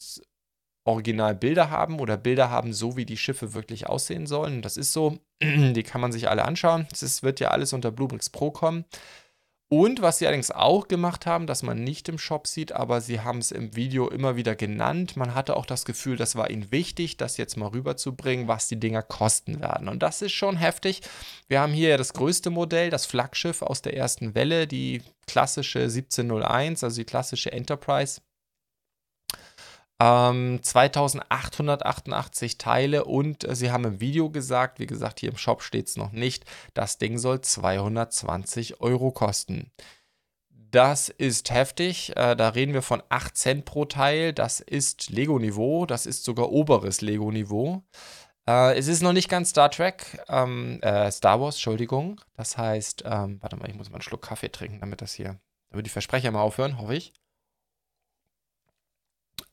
original 0.84 1.36
Bilder 1.36 1.70
haben 1.70 2.00
oder 2.00 2.16
Bilder 2.16 2.50
haben, 2.50 2.72
so 2.72 2.96
wie 2.96 3.06
die 3.06 3.16
Schiffe 3.16 3.54
wirklich 3.54 3.88
aussehen 3.88 4.26
sollen. 4.26 4.60
Das 4.60 4.76
ist 4.76 4.92
so, 4.92 5.18
die 5.42 5.82
kann 5.84 6.00
man 6.00 6.10
sich 6.10 6.28
alle 6.28 6.44
anschauen. 6.44 6.88
Es 6.92 7.22
wird 7.22 7.38
ja 7.38 7.50
alles 7.50 7.72
unter 7.72 7.92
Bluebricks 7.92 8.28
Pro 8.28 8.50
kommen. 8.50 8.84
Und 9.76 10.02
was 10.02 10.18
sie 10.18 10.26
allerdings 10.28 10.52
auch 10.52 10.86
gemacht 10.86 11.26
haben, 11.26 11.48
dass 11.48 11.64
man 11.64 11.82
nicht 11.82 12.08
im 12.08 12.16
Shop 12.16 12.46
sieht, 12.46 12.70
aber 12.70 13.00
sie 13.00 13.22
haben 13.22 13.38
es 13.38 13.50
im 13.50 13.74
Video 13.74 14.08
immer 14.08 14.36
wieder 14.36 14.54
genannt. 14.54 15.16
Man 15.16 15.34
hatte 15.34 15.56
auch 15.56 15.66
das 15.66 15.84
Gefühl, 15.84 16.16
das 16.16 16.36
war 16.36 16.48
ihnen 16.48 16.70
wichtig, 16.70 17.16
das 17.16 17.38
jetzt 17.38 17.56
mal 17.56 17.70
rüberzubringen, 17.70 18.46
was 18.46 18.68
die 18.68 18.78
Dinger 18.78 19.02
kosten 19.02 19.58
werden. 19.58 19.88
Und 19.88 20.04
das 20.04 20.22
ist 20.22 20.30
schon 20.30 20.56
heftig. 20.56 21.00
Wir 21.48 21.58
haben 21.58 21.72
hier 21.72 21.98
das 21.98 22.12
größte 22.12 22.50
Modell, 22.50 22.88
das 22.88 23.04
Flaggschiff 23.04 23.62
aus 23.62 23.82
der 23.82 23.96
ersten 23.96 24.36
Welle, 24.36 24.68
die 24.68 25.02
klassische 25.26 25.80
1701, 25.80 26.84
also 26.84 26.94
die 27.00 27.04
klassische 27.04 27.50
Enterprise. 27.50 28.20
Ähm, 30.00 30.60
2888 30.62 32.58
Teile 32.58 33.04
und 33.04 33.48
äh, 33.48 33.54
sie 33.54 33.70
haben 33.70 33.84
im 33.84 34.00
Video 34.00 34.30
gesagt, 34.30 34.80
wie 34.80 34.86
gesagt, 34.86 35.20
hier 35.20 35.30
im 35.30 35.36
Shop 35.36 35.62
steht 35.62 35.88
es 35.88 35.96
noch 35.96 36.12
nicht, 36.12 36.44
das 36.74 36.98
Ding 36.98 37.16
soll 37.18 37.40
220 37.40 38.80
Euro 38.80 39.12
kosten. 39.12 39.70
Das 40.74 41.08
ist 41.08 41.52
heftig. 41.52 42.16
Äh, 42.16 42.34
da 42.34 42.48
reden 42.48 42.72
wir 42.72 42.82
von 42.82 43.00
8 43.08 43.36
Cent 43.36 43.64
pro 43.64 43.84
Teil. 43.84 44.32
Das 44.32 44.58
ist 44.58 45.08
Lego-Niveau. 45.08 45.86
Das 45.86 46.04
ist 46.04 46.24
sogar 46.24 46.50
oberes 46.50 47.00
Lego-Niveau. 47.00 47.84
Äh, 48.48 48.76
es 48.76 48.88
ist 48.88 49.02
noch 49.02 49.12
nicht 49.12 49.28
ganz 49.28 49.50
Star 49.50 49.70
Trek, 49.70 50.22
ähm, 50.28 50.80
äh, 50.82 51.10
Star 51.10 51.40
Wars, 51.40 51.54
Entschuldigung. 51.56 52.20
Das 52.36 52.58
heißt, 52.58 53.04
ähm, 53.06 53.38
warte 53.40 53.56
mal, 53.56 53.68
ich 53.68 53.74
muss 53.74 53.88
mal 53.88 53.96
einen 53.96 54.02
Schluck 54.02 54.22
Kaffee 54.22 54.50
trinken, 54.50 54.80
damit 54.80 55.00
das 55.00 55.14
hier, 55.14 55.38
damit 55.70 55.86
die 55.86 55.90
Versprecher 55.90 56.30
mal 56.30 56.42
aufhören, 56.42 56.78
hoffe 56.78 56.94
ich. 56.94 57.12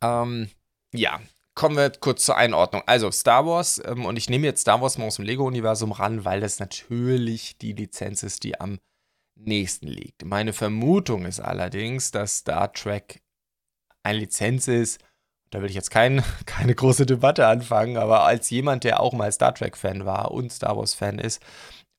Ähm, 0.01 0.49
ja, 0.93 1.19
kommen 1.55 1.77
wir 1.77 1.89
kurz 1.91 2.25
zur 2.25 2.37
Einordnung. 2.37 2.83
Also 2.85 3.11
Star 3.11 3.45
Wars, 3.45 3.81
ähm, 3.85 4.05
und 4.05 4.17
ich 4.17 4.29
nehme 4.29 4.47
jetzt 4.47 4.61
Star 4.61 4.81
Wars 4.81 4.97
mal 4.97 5.05
aus 5.05 5.17
dem 5.17 5.25
Lego-Universum 5.25 5.91
ran, 5.91 6.25
weil 6.25 6.39
das 6.41 6.59
natürlich 6.59 7.57
die 7.57 7.73
Lizenz 7.73 8.23
ist, 8.23 8.43
die 8.43 8.59
am 8.59 8.79
nächsten 9.35 9.87
liegt. 9.87 10.25
Meine 10.25 10.53
Vermutung 10.53 11.25
ist 11.25 11.39
allerdings, 11.39 12.11
dass 12.11 12.39
Star 12.39 12.71
Trek 12.73 13.21
eine 14.03 14.19
Lizenz 14.19 14.67
ist. 14.67 14.99
Da 15.49 15.61
will 15.61 15.69
ich 15.69 15.75
jetzt 15.75 15.91
kein, 15.91 16.23
keine 16.45 16.75
große 16.75 17.05
Debatte 17.05 17.47
anfangen, 17.47 17.97
aber 17.97 18.23
als 18.23 18.49
jemand, 18.49 18.83
der 18.83 18.99
auch 18.99 19.13
mal 19.13 19.31
Star 19.31 19.53
Trek-Fan 19.53 20.05
war 20.05 20.31
und 20.31 20.51
Star 20.51 20.77
Wars-Fan 20.77 21.19
ist, 21.19 21.41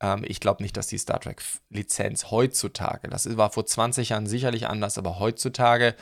ähm, 0.00 0.24
ich 0.26 0.40
glaube 0.40 0.62
nicht, 0.62 0.76
dass 0.76 0.86
die 0.86 0.98
Star 0.98 1.20
Trek-Lizenz 1.20 2.30
heutzutage, 2.30 3.08
das 3.08 3.36
war 3.36 3.50
vor 3.50 3.66
20 3.66 4.10
Jahren 4.10 4.26
sicherlich 4.26 4.66
anders, 4.66 4.98
aber 4.98 5.18
heutzutage 5.18 5.94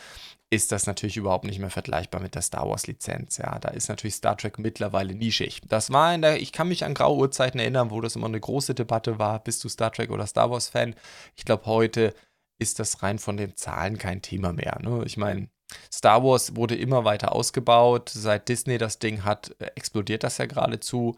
ist 0.51 0.73
das 0.73 0.87
natürlich 0.87 1.17
überhaupt 1.17 1.45
nicht 1.45 1.61
mehr 1.61 1.71
vergleichbar 1.71 2.21
mit 2.21 2.35
der 2.35 2.43
Star 2.43 2.69
Wars 2.69 2.89
Lizenz. 2.89 3.39
Ja, 3.39 3.59
da 3.61 3.69
ist 3.69 3.89
natürlich 3.89 4.17
Star 4.17 4.37
Trek 4.37 4.59
mittlerweile 4.59 5.15
nischig. 5.15 5.63
Das 5.69 5.93
war 5.93 6.13
in 6.13 6.23
der, 6.23 6.41
ich 6.41 6.53
kann 6.53 6.69
mich 6.69 6.85
an 6.85 6.95
graue 6.95 7.17
Uhrzeiten 7.19 7.61
erinnern, 7.61 7.91
wo 7.93 8.01
das 8.01 8.17
immer 8.17 8.27
eine 8.27 8.41
große 8.41 8.75
Debatte 8.75 9.21
war, 9.21 9.39
bist 9.39 9.63
du 9.63 9.69
Star 9.69 9.93
Trek 9.93 10.11
oder 10.11 10.27
Star 10.27 10.51
Wars 10.51 10.69
Fan? 10.69 10.97
Ich 11.37 11.45
glaube, 11.45 11.67
heute 11.67 12.15
ist 12.59 12.81
das 12.81 13.03
rein 13.03 13.21
von 13.21 13.37
den 13.37 13.57
Zahlen 13.57 13.97
kein 13.97 14.23
Thema 14.23 14.53
mehr. 14.53 14.79
Ne? 14.83 15.05
Ich 15.07 15.17
meine, 15.17 15.49
Star 15.93 16.25
Wars 16.25 16.57
wurde 16.57 16.75
immer 16.75 17.05
weiter 17.05 17.33
ausgebaut. 17.33 18.11
Seit 18.13 18.49
Disney 18.49 18.77
das 18.77 18.99
Ding 18.99 19.25
hat, 19.25 19.55
äh, 19.61 19.67
explodiert 19.77 20.25
das 20.25 20.39
ja 20.39 20.47
geradezu, 20.47 21.17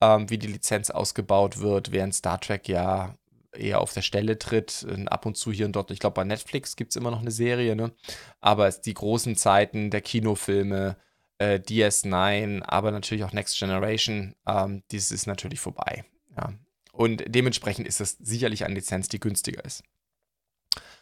ähm, 0.00 0.28
wie 0.28 0.38
die 0.38 0.48
Lizenz 0.48 0.90
ausgebaut 0.90 1.60
wird, 1.60 1.92
während 1.92 2.14
Star 2.16 2.40
Trek 2.40 2.68
ja 2.68 3.14
eher 3.52 3.80
auf 3.80 3.92
der 3.92 4.02
Stelle 4.02 4.38
tritt. 4.38 4.86
Ab 5.06 5.26
und 5.26 5.36
zu 5.36 5.52
hier 5.52 5.66
und 5.66 5.76
dort. 5.76 5.90
Ich 5.90 5.98
glaube, 5.98 6.14
bei 6.14 6.24
Netflix 6.24 6.76
gibt 6.76 6.92
es 6.92 6.96
immer 6.96 7.10
noch 7.10 7.20
eine 7.20 7.30
Serie, 7.30 7.76
ne? 7.76 7.92
Aber 8.40 8.70
die 8.70 8.94
großen 8.94 9.36
Zeiten 9.36 9.90
der 9.90 10.00
Kinofilme, 10.00 10.96
äh, 11.38 11.58
DS9, 11.58 12.62
aber 12.62 12.90
natürlich 12.90 13.24
auch 13.24 13.32
Next 13.32 13.58
Generation, 13.58 14.34
ähm, 14.46 14.82
dieses 14.90 15.12
ist 15.12 15.26
natürlich 15.26 15.60
vorbei. 15.60 16.04
Ja. 16.36 16.52
Und 16.92 17.24
dementsprechend 17.26 17.88
ist 17.88 18.00
es 18.00 18.18
sicherlich 18.20 18.64
eine 18.64 18.74
Lizenz, 18.74 19.08
die 19.08 19.20
günstiger 19.20 19.64
ist. 19.64 19.82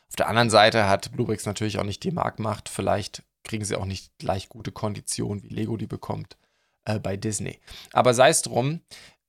Auf 0.09 0.17
der 0.17 0.29
anderen 0.29 0.51
Seite 0.51 0.89
hat 0.89 1.13
Bluebricks 1.13 1.47
natürlich 1.47 1.79
auch 1.79 1.85
nicht 1.85 2.03
die 2.03 2.11
Marktmacht. 2.11 2.69
Vielleicht 2.69 3.23
kriegen 3.45 3.65
sie 3.65 3.77
auch 3.77 3.85
nicht 3.85 4.17
gleich 4.19 4.49
gute 4.49 4.73
Konditionen, 4.73 5.43
wie 5.43 5.55
Lego 5.55 5.77
die 5.77 5.87
bekommt 5.87 6.37
äh, 6.85 6.99
bei 6.99 7.17
Disney. 7.17 7.59
Aber 7.93 8.15
sei 8.15 8.31
es 8.31 8.43
drum. 8.43 8.81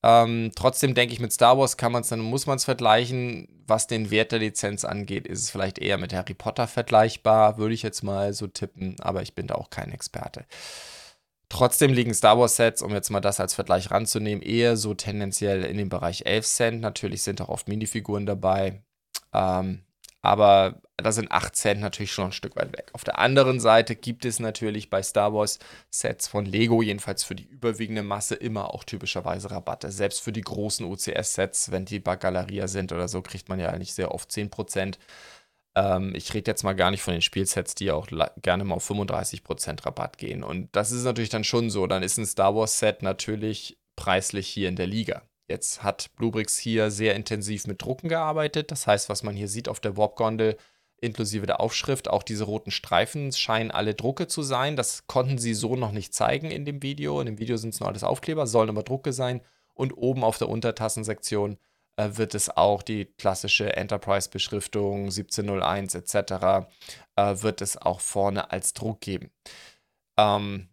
Ähm, 0.04 0.52
trotzdem 0.56 0.96
denke 0.96 1.14
ich, 1.14 1.20
mit 1.20 1.32
Star 1.32 1.58
Wars 1.58 1.78
kann 1.78 1.92
man 1.92 2.02
es, 2.02 2.10
dann 2.10 2.20
muss 2.20 2.48
man 2.48 2.58
es 2.58 2.66
vergleichen. 2.66 3.48
Was 3.68 3.88
den 3.88 4.12
Wert 4.12 4.32
der 4.32 4.40
Lizenz 4.40 4.84
angeht, 4.84 5.28
ist 5.28 5.42
es 5.44 5.52
vielleicht 5.52 5.80
eher 5.80 5.98
mit 5.98 6.14
Harry 6.14 6.34
Potter 6.34 6.68
vergleichbar, 6.68 7.58
würde 7.58 7.74
ich 7.74 7.84
jetzt 7.84 8.04
mal 8.04 8.34
so 8.34 8.48
tippen, 8.48 8.96
aber 9.00 9.22
ich 9.22 9.34
bin 9.36 9.48
da 9.48 9.56
auch 9.56 9.70
kein 9.70 9.92
Experte. 9.92 10.46
Trotzdem 11.48 11.94
liegen 11.94 12.14
Star 12.14 12.40
Wars 12.40 12.56
Sets, 12.56 12.82
um 12.82 12.92
jetzt 12.92 13.10
mal 13.10 13.20
das 13.20 13.40
als 13.40 13.54
Vergleich 13.54 13.92
ranzunehmen, 13.92 14.42
eher 14.42 14.78
so 14.78 14.94
tendenziell 14.94 15.64
in 15.64 15.78
dem 15.78 15.90
Bereich 15.90 16.26
11 16.26 16.46
Cent. 16.46 16.82
Natürlich 16.82 17.24
sind 17.24 17.42
auch 17.42 17.50
oft 17.50 17.68
Minifiguren 17.68 18.26
dabei. 18.26 18.84
Ähm, 19.34 19.84
aber 20.22 20.82
da 20.98 21.12
sind 21.12 21.32
8 21.32 21.56
Cent 21.56 21.82
natürlich 21.82 22.12
schon 22.12 22.26
ein 22.26 22.32
Stück 22.32 22.56
weit 22.56 22.74
weg. 22.74 22.92
Auf 22.94 23.04
der 23.04 23.18
anderen 23.18 23.60
Seite 23.60 23.96
gibt 23.96 24.26
es 24.26 24.40
natürlich 24.40 24.90
bei 24.90 25.02
Star 25.02 25.34
Wars 25.34 25.60
Sets 25.90 26.28
von 26.28 26.46
Lego, 26.46 26.82
jedenfalls 26.82 27.24
für 27.24 27.36
die 27.36 27.46
überwiegende 27.46 28.04
Masse, 28.04 28.36
immer 28.36 28.74
auch 28.74 28.84
typischerweise 28.84 29.50
Rabatte. 29.50 29.92
Selbst 29.92 30.22
für 30.22 30.32
die 30.32 30.42
großen 30.42 30.86
OCS-Sets, 30.86 31.72
wenn 31.72 31.86
die 31.86 32.00
bei 32.00 32.16
Galeria 32.16 32.68
sind 32.68 32.92
oder 32.92 33.08
so, 33.08 33.22
kriegt 33.22 33.50
man 33.50 33.60
ja 33.60 33.70
eigentlich 33.70 33.94
sehr 33.94 34.12
oft 34.14 34.30
10%. 34.30 34.98
Ähm, 35.76 36.14
ich 36.16 36.34
rede 36.34 36.52
jetzt 36.52 36.64
mal 36.64 36.74
gar 36.74 36.92
nicht 36.92 37.02
von 37.02 37.14
den 37.14 37.22
Spielsets, 37.22 37.74
die 37.76 37.92
auch 37.92 38.08
gerne 38.42 38.64
mal 38.64 38.76
auf 38.76 38.90
35% 38.90 39.86
Rabatt 39.86 40.18
gehen. 40.20 40.44
Und 40.44 40.70
das 40.76 40.92
ist 40.92 41.04
natürlich 41.04 41.30
dann 41.30 41.44
schon 41.44 41.70
so. 41.72 41.88
Dann 41.88 42.04
ist 42.04 42.18
ein 42.18 42.26
Star 42.26 42.56
Wars 42.56 42.78
Set 42.78 43.02
natürlich 43.02 43.80
preislich 43.96 44.48
hier 44.48 44.70
in 44.70 44.76
der 44.76 44.88
Liga. 44.88 45.24
Jetzt 45.52 45.84
hat 45.84 46.16
Bluebricks 46.16 46.58
hier 46.58 46.92
sehr 46.92 47.14
intensiv 47.14 47.68
mit 47.68 47.82
Drucken 47.82 48.08
gearbeitet. 48.08 48.72
Das 48.72 48.88
heißt, 48.88 49.10
was 49.10 49.22
man 49.22 49.36
hier 49.36 49.50
sieht 49.50 49.68
auf 49.68 49.82
der 49.82 49.98
Warp-Gondel, 49.98 50.56
inklusive 51.02 51.46
der 51.46 51.60
Aufschrift, 51.60 52.10
auch 52.10 52.24
diese 52.24 52.46
roten 52.46 52.72
Streifen 52.72 53.34
scheinen 53.34 53.70
alle 53.70 53.94
Drucke 53.94 54.28
zu 54.28 54.44
sein. 54.44 54.78
Das 54.78 55.08
konnten 55.08 55.38
sie 55.38 55.54
so 55.54 55.76
noch 55.76 55.92
nicht 55.92 56.14
zeigen 56.14 56.52
in 56.52 56.64
dem 56.64 56.82
Video. 56.82 57.20
In 57.20 57.26
dem 57.26 57.38
Video 57.38 57.58
sind 57.58 57.74
es 57.74 57.82
nur 57.82 57.90
alles 57.90 58.06
Aufkleber, 58.06 58.48
sollen 58.48 58.70
aber 58.70 58.84
Drucke 58.84 59.12
sein. 59.12 59.42
Und 59.74 59.92
oben 59.92 60.24
auf 60.24 60.38
der 60.38 60.48
Untertassensektion 60.48 61.58
äh, 61.98 62.12
wird 62.14 62.34
es 62.34 62.50
auch 62.50 62.82
die 62.82 63.06
klassische 63.18 63.76
Enterprise-Beschriftung 63.76 65.06
1701 65.06 65.96
etc. 65.96 66.70
Äh, 67.18 67.42
wird 67.42 67.62
es 67.62 67.76
auch 67.76 68.00
vorne 68.00 68.52
als 68.52 68.74
Druck 68.74 69.02
geben. 69.02 69.32
Ähm, 70.18 70.70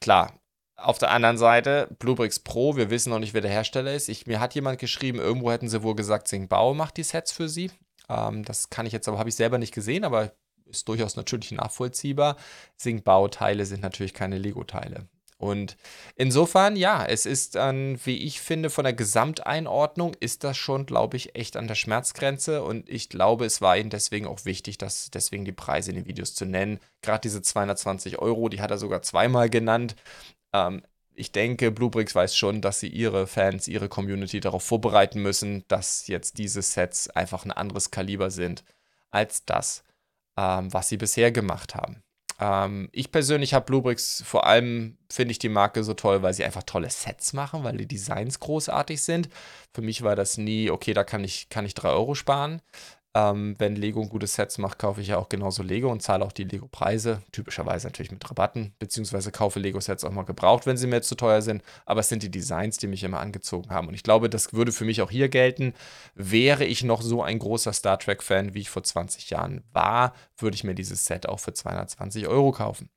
klar, 0.00 0.39
auf 0.82 0.98
der 0.98 1.10
anderen 1.10 1.38
Seite, 1.38 1.88
Bluebricks 1.98 2.38
Pro, 2.38 2.76
wir 2.76 2.90
wissen 2.90 3.10
noch 3.10 3.18
nicht, 3.18 3.34
wer 3.34 3.40
der 3.40 3.50
Hersteller 3.50 3.94
ist. 3.94 4.08
Ich, 4.08 4.26
mir 4.26 4.40
hat 4.40 4.54
jemand 4.54 4.78
geschrieben, 4.78 5.18
irgendwo 5.18 5.50
hätten 5.50 5.68
sie 5.68 5.82
wohl 5.82 5.94
gesagt, 5.94 6.28
Singbao 6.28 6.74
macht 6.74 6.96
die 6.96 7.02
Sets 7.02 7.32
für 7.32 7.48
sie. 7.48 7.70
Ähm, 8.08 8.44
das 8.44 8.70
kann 8.70 8.86
ich 8.86 8.92
jetzt 8.92 9.08
aber, 9.08 9.18
habe 9.18 9.28
ich 9.28 9.36
selber 9.36 9.58
nicht 9.58 9.74
gesehen, 9.74 10.04
aber 10.04 10.32
ist 10.66 10.88
durchaus 10.88 11.16
natürlich 11.16 11.52
nachvollziehbar. 11.52 12.36
Singbao-Teile 12.76 13.66
sind 13.66 13.82
natürlich 13.82 14.14
keine 14.14 14.38
Lego-Teile. 14.38 15.08
Und 15.40 15.78
insofern, 16.16 16.76
ja, 16.76 17.02
es 17.06 17.24
ist 17.24 17.54
dann, 17.54 17.98
wie 18.04 18.18
ich 18.18 18.42
finde, 18.42 18.68
von 18.68 18.84
der 18.84 18.92
Gesamteinordnung 18.92 20.14
ist 20.20 20.44
das 20.44 20.58
schon, 20.58 20.84
glaube 20.84 21.16
ich, 21.16 21.34
echt 21.34 21.56
an 21.56 21.66
der 21.66 21.76
Schmerzgrenze. 21.76 22.62
Und 22.62 22.90
ich 22.90 23.08
glaube, 23.08 23.46
es 23.46 23.62
war 23.62 23.78
ihnen 23.78 23.88
deswegen 23.88 24.26
auch 24.26 24.44
wichtig, 24.44 24.76
dass 24.76 25.10
deswegen 25.10 25.46
die 25.46 25.52
Preise 25.52 25.92
in 25.92 25.96
den 25.96 26.06
Videos 26.06 26.34
zu 26.34 26.44
nennen. 26.44 26.78
Gerade 27.00 27.22
diese 27.22 27.40
220 27.40 28.18
Euro, 28.18 28.50
die 28.50 28.60
hat 28.60 28.70
er 28.70 28.76
sogar 28.76 29.00
zweimal 29.00 29.48
genannt. 29.48 29.96
Ähm, 30.52 30.82
ich 31.14 31.32
denke, 31.32 31.70
Bluebricks 31.70 32.14
weiß 32.14 32.34
schon, 32.34 32.62
dass 32.62 32.80
sie 32.80 32.88
ihre 32.88 33.26
Fans, 33.26 33.68
ihre 33.68 33.88
Community 33.88 34.40
darauf 34.40 34.64
vorbereiten 34.64 35.20
müssen, 35.20 35.64
dass 35.68 36.06
jetzt 36.06 36.38
diese 36.38 36.62
Sets 36.62 37.10
einfach 37.10 37.44
ein 37.44 37.52
anderes 37.52 37.90
Kaliber 37.90 38.30
sind 38.30 38.64
als 39.10 39.44
das, 39.44 39.84
ähm, 40.38 40.72
was 40.72 40.88
sie 40.88 40.96
bisher 40.96 41.30
gemacht 41.30 41.74
haben. 41.74 42.02
Ähm, 42.40 42.88
ich 42.92 43.12
persönlich 43.12 43.52
habe 43.52 43.66
Bluebricks 43.66 44.22
vor 44.24 44.46
allem, 44.46 44.96
finde 45.10 45.32
ich 45.32 45.38
die 45.38 45.50
Marke 45.50 45.84
so 45.84 45.92
toll, 45.94 46.22
weil 46.22 46.32
sie 46.32 46.44
einfach 46.44 46.62
tolle 46.62 46.88
Sets 46.88 47.34
machen, 47.34 47.64
weil 47.64 47.76
die 47.76 47.86
Designs 47.86 48.40
großartig 48.40 49.02
sind. 49.02 49.28
Für 49.74 49.82
mich 49.82 50.02
war 50.02 50.16
das 50.16 50.38
nie, 50.38 50.70
okay, 50.70 50.94
da 50.94 51.04
kann 51.04 51.22
ich, 51.22 51.50
kann 51.50 51.66
ich 51.66 51.74
3 51.74 51.90
Euro 51.90 52.14
sparen. 52.14 52.62
Ähm, 53.12 53.56
wenn 53.58 53.74
Lego 53.74 54.06
gute 54.06 54.28
Sets 54.28 54.58
macht, 54.58 54.78
kaufe 54.78 55.00
ich 55.00 55.08
ja 55.08 55.18
auch 55.18 55.28
genauso 55.28 55.64
Lego 55.64 55.90
und 55.90 56.00
zahle 56.00 56.24
auch 56.24 56.30
die 56.30 56.44
Lego-Preise. 56.44 57.22
Typischerweise 57.32 57.88
natürlich 57.88 58.12
mit 58.12 58.28
Rabatten, 58.28 58.72
beziehungsweise 58.78 59.32
kaufe 59.32 59.58
Lego-Sets 59.58 60.04
auch 60.04 60.12
mal 60.12 60.24
gebraucht, 60.24 60.64
wenn 60.66 60.76
sie 60.76 60.86
mir 60.86 61.02
zu 61.02 61.16
teuer 61.16 61.42
sind. 61.42 61.62
Aber 61.86 62.00
es 62.00 62.08
sind 62.08 62.22
die 62.22 62.30
Designs, 62.30 62.78
die 62.78 62.86
mich 62.86 63.02
immer 63.02 63.18
angezogen 63.18 63.70
haben. 63.70 63.88
Und 63.88 63.94
ich 63.94 64.04
glaube, 64.04 64.30
das 64.30 64.52
würde 64.52 64.70
für 64.70 64.84
mich 64.84 65.02
auch 65.02 65.10
hier 65.10 65.28
gelten. 65.28 65.74
Wäre 66.14 66.64
ich 66.64 66.84
noch 66.84 67.02
so 67.02 67.22
ein 67.22 67.40
großer 67.40 67.72
Star 67.72 67.98
Trek-Fan, 67.98 68.54
wie 68.54 68.60
ich 68.60 68.70
vor 68.70 68.84
20 68.84 69.30
Jahren 69.30 69.64
war, 69.72 70.14
würde 70.38 70.54
ich 70.54 70.64
mir 70.64 70.74
dieses 70.74 71.04
Set 71.04 71.28
auch 71.28 71.40
für 71.40 71.52
220 71.52 72.28
Euro 72.28 72.52
kaufen. 72.52 72.90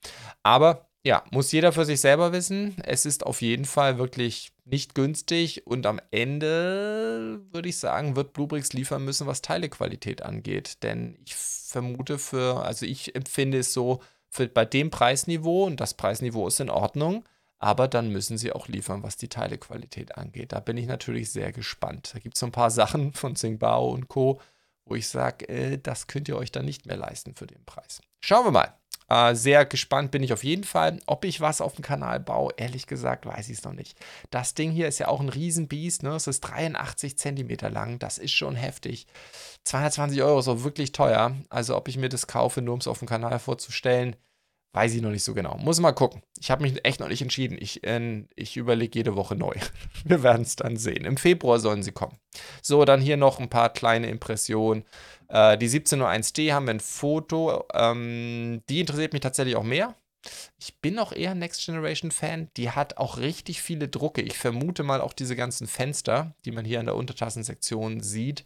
Aber 0.43 0.87
ja, 1.05 1.23
muss 1.31 1.51
jeder 1.51 1.73
für 1.73 1.85
sich 1.85 1.99
selber 1.99 2.31
wissen. 2.31 2.75
Es 2.83 3.05
ist 3.05 3.25
auf 3.25 3.41
jeden 3.41 3.65
Fall 3.65 3.97
wirklich 3.97 4.53
nicht 4.63 4.95
günstig 4.95 5.67
und 5.67 5.85
am 5.85 5.99
Ende 6.11 7.41
würde 7.51 7.67
ich 7.67 7.77
sagen, 7.77 8.15
wird 8.15 8.31
Bluebricks 8.31 8.71
liefern 8.71 9.03
müssen, 9.03 9.27
was 9.27 9.41
Teilequalität 9.41 10.21
angeht. 10.21 10.81
Denn 10.81 11.17
ich 11.25 11.35
vermute 11.35 12.17
für, 12.17 12.63
also 12.63 12.85
ich 12.85 13.15
empfinde 13.15 13.59
es 13.59 13.73
so, 13.73 14.01
für, 14.29 14.47
bei 14.47 14.63
dem 14.65 14.89
Preisniveau, 14.89 15.65
und 15.65 15.79
das 15.79 15.93
Preisniveau 15.93 16.47
ist 16.47 16.61
in 16.61 16.69
Ordnung, 16.69 17.25
aber 17.59 17.87
dann 17.87 18.09
müssen 18.09 18.37
sie 18.37 18.53
auch 18.53 18.67
liefern, 18.67 19.03
was 19.03 19.17
die 19.17 19.27
Teilequalität 19.27 20.17
angeht. 20.17 20.53
Da 20.53 20.59
bin 20.59 20.77
ich 20.77 20.87
natürlich 20.87 21.31
sehr 21.31 21.51
gespannt. 21.51 22.11
Da 22.13 22.19
gibt 22.19 22.35
es 22.35 22.39
so 22.39 22.45
ein 22.45 22.51
paar 22.51 22.71
Sachen 22.71 23.13
von 23.13 23.35
Tsingbao 23.35 23.89
und 23.91 24.07
Co., 24.07 24.39
wo 24.85 24.95
ich 24.95 25.07
sage, 25.07 25.47
äh, 25.47 25.77
das 25.77 26.07
könnt 26.07 26.27
ihr 26.27 26.37
euch 26.37 26.51
dann 26.51 26.65
nicht 26.65 26.85
mehr 26.85 26.97
leisten 26.97 27.35
für 27.35 27.47
den 27.47 27.63
Preis. 27.65 28.01
Schauen 28.21 28.45
wir 28.45 28.51
mal. 28.51 28.73
Äh, 29.09 29.35
sehr 29.35 29.65
gespannt 29.65 30.11
bin 30.11 30.23
ich 30.23 30.33
auf 30.33 30.43
jeden 30.43 30.63
Fall. 30.63 30.99
Ob 31.05 31.25
ich 31.25 31.41
was 31.41 31.61
auf 31.61 31.75
dem 31.75 31.83
Kanal 31.83 32.19
baue, 32.19 32.53
ehrlich 32.57 32.87
gesagt, 32.87 33.25
weiß 33.25 33.49
ich 33.49 33.57
es 33.57 33.63
noch 33.63 33.73
nicht. 33.73 33.97
Das 34.29 34.53
Ding 34.53 34.71
hier 34.71 34.87
ist 34.87 34.99
ja 34.99 35.07
auch 35.07 35.19
ein 35.19 35.29
Riesenbiest. 35.29 36.03
Ne? 36.03 36.15
Es 36.15 36.27
ist 36.27 36.41
83 36.41 37.17
Zentimeter 37.17 37.69
lang. 37.69 37.99
Das 37.99 38.17
ist 38.17 38.33
schon 38.33 38.55
heftig. 38.55 39.07
220 39.65 40.21
Euro 40.23 40.39
ist 40.39 40.47
auch 40.47 40.63
wirklich 40.63 40.91
teuer. 40.91 41.35
Also, 41.49 41.75
ob 41.75 41.87
ich 41.87 41.97
mir 41.97 42.09
das 42.09 42.27
kaufe, 42.27 42.61
nur 42.61 42.73
um 42.73 42.79
es 42.79 42.87
auf 42.87 42.99
dem 42.99 43.07
Kanal 43.07 43.39
vorzustellen, 43.39 44.15
Weiß 44.75 44.95
ich 44.95 45.03
noch 45.03 45.11
nicht 45.11 45.23
so 45.23 45.35
genau. 45.35 45.55
Muss 45.57 45.79
mal 45.79 45.91
gucken. 45.91 46.23
Ich 46.39 46.49
habe 46.49 46.63
mich 46.63 46.83
echt 46.83 46.99
noch 46.99 47.07
nicht 47.07 47.21
entschieden. 47.21 47.57
Ich, 47.59 47.83
äh, 47.83 48.25
ich 48.35 48.57
überlege 48.57 48.97
jede 48.97 49.15
Woche 49.15 49.35
neu. 49.35 49.53
Wir 50.03 50.23
werden 50.23 50.41
es 50.41 50.55
dann 50.55 50.77
sehen. 50.77 51.05
Im 51.05 51.17
Februar 51.17 51.59
sollen 51.59 51.83
sie 51.83 51.91
kommen. 51.91 52.17
So, 52.63 52.83
dann 52.83 52.99
hier 52.99 53.15
noch 53.15 53.39
ein 53.39 53.49
paar 53.49 53.69
kleine 53.69 54.09
Impressionen. 54.09 54.83
Äh, 55.27 55.59
die 55.59 55.69
1701D 55.69 56.53
haben 56.53 56.65
wir 56.65 56.73
ein 56.73 56.79
Foto. 56.79 57.65
Ähm, 57.71 58.63
die 58.67 58.79
interessiert 58.79 59.13
mich 59.13 59.21
tatsächlich 59.21 59.55
auch 59.55 59.63
mehr. 59.63 59.95
Ich 60.57 60.79
bin 60.79 60.97
auch 60.97 61.11
eher 61.11 61.35
Next 61.35 61.63
Generation 61.63 62.09
Fan. 62.09 62.49
Die 62.57 62.71
hat 62.71 62.97
auch 62.97 63.19
richtig 63.19 63.61
viele 63.61 63.89
Drucke. 63.89 64.21
Ich 64.21 64.39
vermute 64.39 64.81
mal 64.81 65.01
auch 65.01 65.13
diese 65.13 65.35
ganzen 65.35 65.67
Fenster, 65.67 66.33
die 66.45 66.51
man 66.51 66.65
hier 66.65 66.79
in 66.79 66.87
der 66.87 66.95
Untertassensektion 66.95 68.01
sieht 68.01 68.43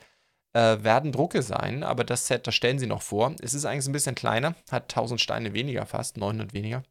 äh, 0.58 0.84
werden 0.84 1.12
Drucke 1.12 1.44
sein, 1.44 1.84
aber 1.84 2.04
das 2.04 2.26
Set, 2.26 2.48
das 2.48 2.56
stellen 2.56 2.80
sie 2.80 2.88
noch 2.88 3.04
vor. 3.04 3.36
Es 3.42 3.54
ist 3.54 3.66
eigentlich 3.66 3.88
ein 3.88 3.92
bisschen 3.92 4.16
kleiner, 4.16 4.56
hat 4.72 4.84
1000 4.84 5.22
Steine 5.22 5.54
weniger 5.54 5.86
fast, 5.86 6.18
900 6.18 6.54
weniger. 6.54 6.82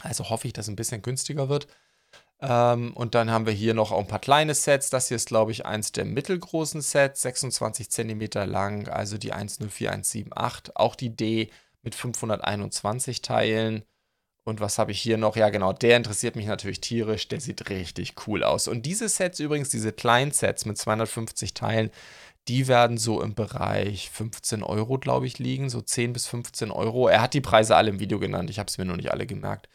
Also 0.00 0.30
hoffe 0.30 0.46
ich, 0.46 0.54
dass 0.54 0.66
es 0.66 0.70
ein 0.70 0.76
bisschen 0.76 1.02
günstiger 1.02 1.50
wird. 1.50 1.66
Ähm, 2.40 2.94
und 2.94 3.14
dann 3.14 3.30
haben 3.30 3.44
wir 3.44 3.52
hier 3.52 3.74
noch 3.74 3.92
ein 3.92 4.06
paar 4.06 4.20
kleine 4.20 4.54
Sets. 4.54 4.88
Das 4.88 5.08
hier 5.08 5.16
ist, 5.16 5.28
glaube 5.28 5.52
ich, 5.52 5.66
eins 5.66 5.92
der 5.92 6.06
mittelgroßen 6.06 6.80
Sets, 6.80 7.22
26 7.22 7.90
cm 7.90 8.28
lang, 8.46 8.88
also 8.88 9.18
die 9.18 9.32
104178. 9.32 10.76
Auch 10.76 10.94
die 10.94 11.14
D 11.14 11.50
mit 11.82 11.94
521 11.94 13.20
Teilen. 13.20 13.82
Und 14.44 14.60
was 14.60 14.78
habe 14.78 14.92
ich 14.92 15.00
hier 15.00 15.18
noch? 15.18 15.36
Ja, 15.36 15.50
genau, 15.50 15.74
der 15.74 15.98
interessiert 15.98 16.36
mich 16.36 16.46
natürlich 16.46 16.80
tierisch. 16.80 17.28
Der 17.28 17.40
sieht 17.40 17.68
richtig 17.68 18.14
cool 18.26 18.42
aus. 18.42 18.66
Und 18.66 18.86
diese 18.86 19.08
Sets 19.10 19.40
übrigens, 19.40 19.68
diese 19.68 19.92
kleinen 19.92 20.30
Sets 20.30 20.64
mit 20.64 20.78
250 20.78 21.52
Teilen, 21.52 21.90
die 22.48 22.66
werden 22.66 22.98
so 22.98 23.22
im 23.22 23.34
Bereich 23.34 24.10
15 24.10 24.62
Euro, 24.62 24.98
glaube 24.98 25.26
ich, 25.26 25.38
liegen. 25.38 25.68
So 25.68 25.80
10 25.80 26.12
bis 26.12 26.26
15 26.26 26.70
Euro. 26.70 27.08
Er 27.08 27.20
hat 27.20 27.34
die 27.34 27.40
Preise 27.40 27.76
alle 27.76 27.90
im 27.90 28.00
Video 28.00 28.18
genannt. 28.18 28.50
Ich 28.50 28.58
habe 28.58 28.68
es 28.68 28.78
mir 28.78 28.84
noch 28.84 28.96
nicht 28.96 29.12
alle 29.12 29.26
gemerkt. 29.26 29.68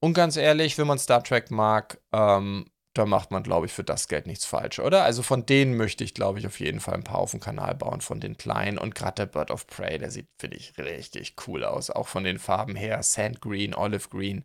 Und 0.00 0.14
ganz 0.14 0.36
ehrlich, 0.36 0.78
wenn 0.78 0.86
man 0.86 0.98
Star 0.98 1.22
Trek 1.22 1.50
mag, 1.50 2.00
ähm, 2.12 2.66
da 2.94 3.06
macht 3.06 3.30
man, 3.30 3.42
glaube 3.42 3.66
ich, 3.66 3.72
für 3.72 3.84
das 3.84 4.08
Geld 4.08 4.26
nichts 4.26 4.44
falsch, 4.44 4.78
oder? 4.78 5.04
Also 5.04 5.22
von 5.22 5.46
denen 5.46 5.76
möchte 5.76 6.04
ich, 6.04 6.12
glaube 6.12 6.38
ich, 6.38 6.46
auf 6.46 6.60
jeden 6.60 6.80
Fall 6.80 6.94
ein 6.94 7.04
paar 7.04 7.18
auf 7.18 7.30
dem 7.30 7.40
Kanal 7.40 7.74
bauen, 7.74 8.00
von 8.00 8.20
den 8.20 8.36
kleinen. 8.36 8.78
Und 8.78 8.94
gerade 8.94 9.14
der 9.14 9.26
Bird 9.26 9.50
of 9.50 9.66
Prey, 9.66 9.98
der 9.98 10.10
sieht, 10.10 10.28
finde 10.38 10.58
ich, 10.58 10.76
richtig 10.78 11.34
cool 11.46 11.64
aus. 11.64 11.90
Auch 11.90 12.08
von 12.08 12.24
den 12.24 12.38
Farben 12.38 12.76
her, 12.76 13.02
Sand 13.02 13.40
Green, 13.40 13.74
Olive 13.74 14.08
Green. 14.08 14.44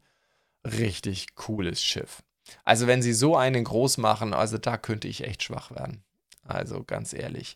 Richtig 0.65 1.35
cooles 1.35 1.83
Schiff. 1.83 2.23
Also 2.63 2.87
wenn 2.87 3.01
sie 3.01 3.13
so 3.13 3.35
einen 3.35 3.63
groß 3.63 3.97
machen, 3.97 4.33
also 4.33 4.57
da 4.57 4.77
könnte 4.77 5.07
ich 5.07 5.23
echt 5.23 5.43
schwach 5.43 5.71
werden. 5.71 6.03
Also 6.47 6.83
ganz 6.83 7.13
ehrlich. 7.13 7.55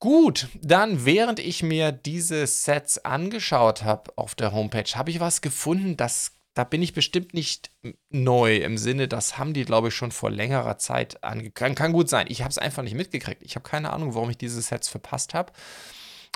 Gut, 0.00 0.48
dann 0.60 1.04
während 1.04 1.40
ich 1.40 1.62
mir 1.62 1.90
diese 1.90 2.46
Sets 2.46 3.04
angeschaut 3.04 3.82
habe 3.82 4.12
auf 4.16 4.34
der 4.34 4.52
Homepage, 4.52 4.88
habe 4.94 5.10
ich 5.10 5.18
was 5.18 5.40
gefunden, 5.40 5.96
das 5.96 6.32
da 6.58 6.64
bin 6.64 6.82
ich 6.82 6.92
bestimmt 6.92 7.32
nicht 7.34 7.70
neu 8.10 8.56
im 8.56 8.78
Sinne, 8.78 9.06
das 9.06 9.38
haben 9.38 9.54
die, 9.54 9.64
glaube 9.64 9.86
ich, 9.88 9.94
schon 9.94 10.10
vor 10.10 10.28
längerer 10.28 10.76
Zeit 10.76 11.22
angekündigt. 11.22 11.78
Kann 11.78 11.92
gut 11.92 12.08
sein. 12.08 12.26
Ich 12.28 12.42
habe 12.42 12.50
es 12.50 12.58
einfach 12.58 12.82
nicht 12.82 12.96
mitgekriegt. 12.96 13.44
Ich 13.44 13.54
habe 13.54 13.62
keine 13.62 13.92
Ahnung, 13.92 14.16
warum 14.16 14.28
ich 14.28 14.38
diese 14.38 14.60
Sets 14.60 14.88
verpasst 14.88 15.34
habe. 15.34 15.52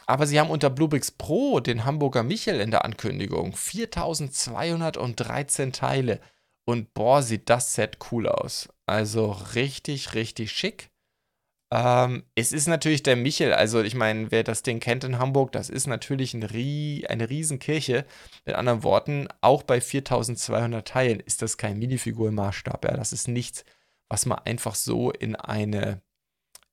Aber 0.06 0.28
sie 0.28 0.38
haben 0.38 0.50
unter 0.50 0.70
Bluebricks 0.70 1.10
Pro 1.10 1.58
den 1.58 1.84
Hamburger 1.84 2.22
Michel 2.22 2.60
in 2.60 2.70
der 2.70 2.84
Ankündigung. 2.84 3.56
4213 3.56 5.72
Teile. 5.72 6.20
Und 6.64 6.94
boah, 6.94 7.20
sieht 7.20 7.50
das 7.50 7.74
Set 7.74 7.98
cool 8.12 8.28
aus. 8.28 8.68
Also 8.86 9.32
richtig, 9.56 10.14
richtig 10.14 10.52
schick. 10.52 10.91
Ähm, 11.72 12.24
es 12.34 12.52
ist 12.52 12.68
natürlich 12.68 13.02
der 13.02 13.16
Michel, 13.16 13.54
also 13.54 13.80
ich 13.80 13.94
meine, 13.94 14.30
wer 14.30 14.44
das 14.44 14.62
Ding 14.62 14.78
kennt 14.78 15.04
in 15.04 15.18
Hamburg, 15.18 15.52
das 15.52 15.70
ist 15.70 15.86
natürlich 15.86 16.34
ein 16.34 16.42
Rie 16.42 17.06
eine 17.08 17.30
Riesenkirche. 17.30 18.04
Mit 18.44 18.56
anderen 18.56 18.82
Worten, 18.82 19.26
auch 19.40 19.62
bei 19.62 19.80
4200 19.80 20.86
Teilen 20.86 21.20
ist 21.20 21.40
das 21.40 21.56
kein 21.56 21.78
Minifigurmaßstab. 21.78 22.84
Ja? 22.84 22.94
Das 22.94 23.14
ist 23.14 23.26
nichts, 23.26 23.64
was 24.10 24.26
man 24.26 24.40
einfach 24.40 24.74
so 24.74 25.12
in 25.12 25.34
eine, 25.34 26.02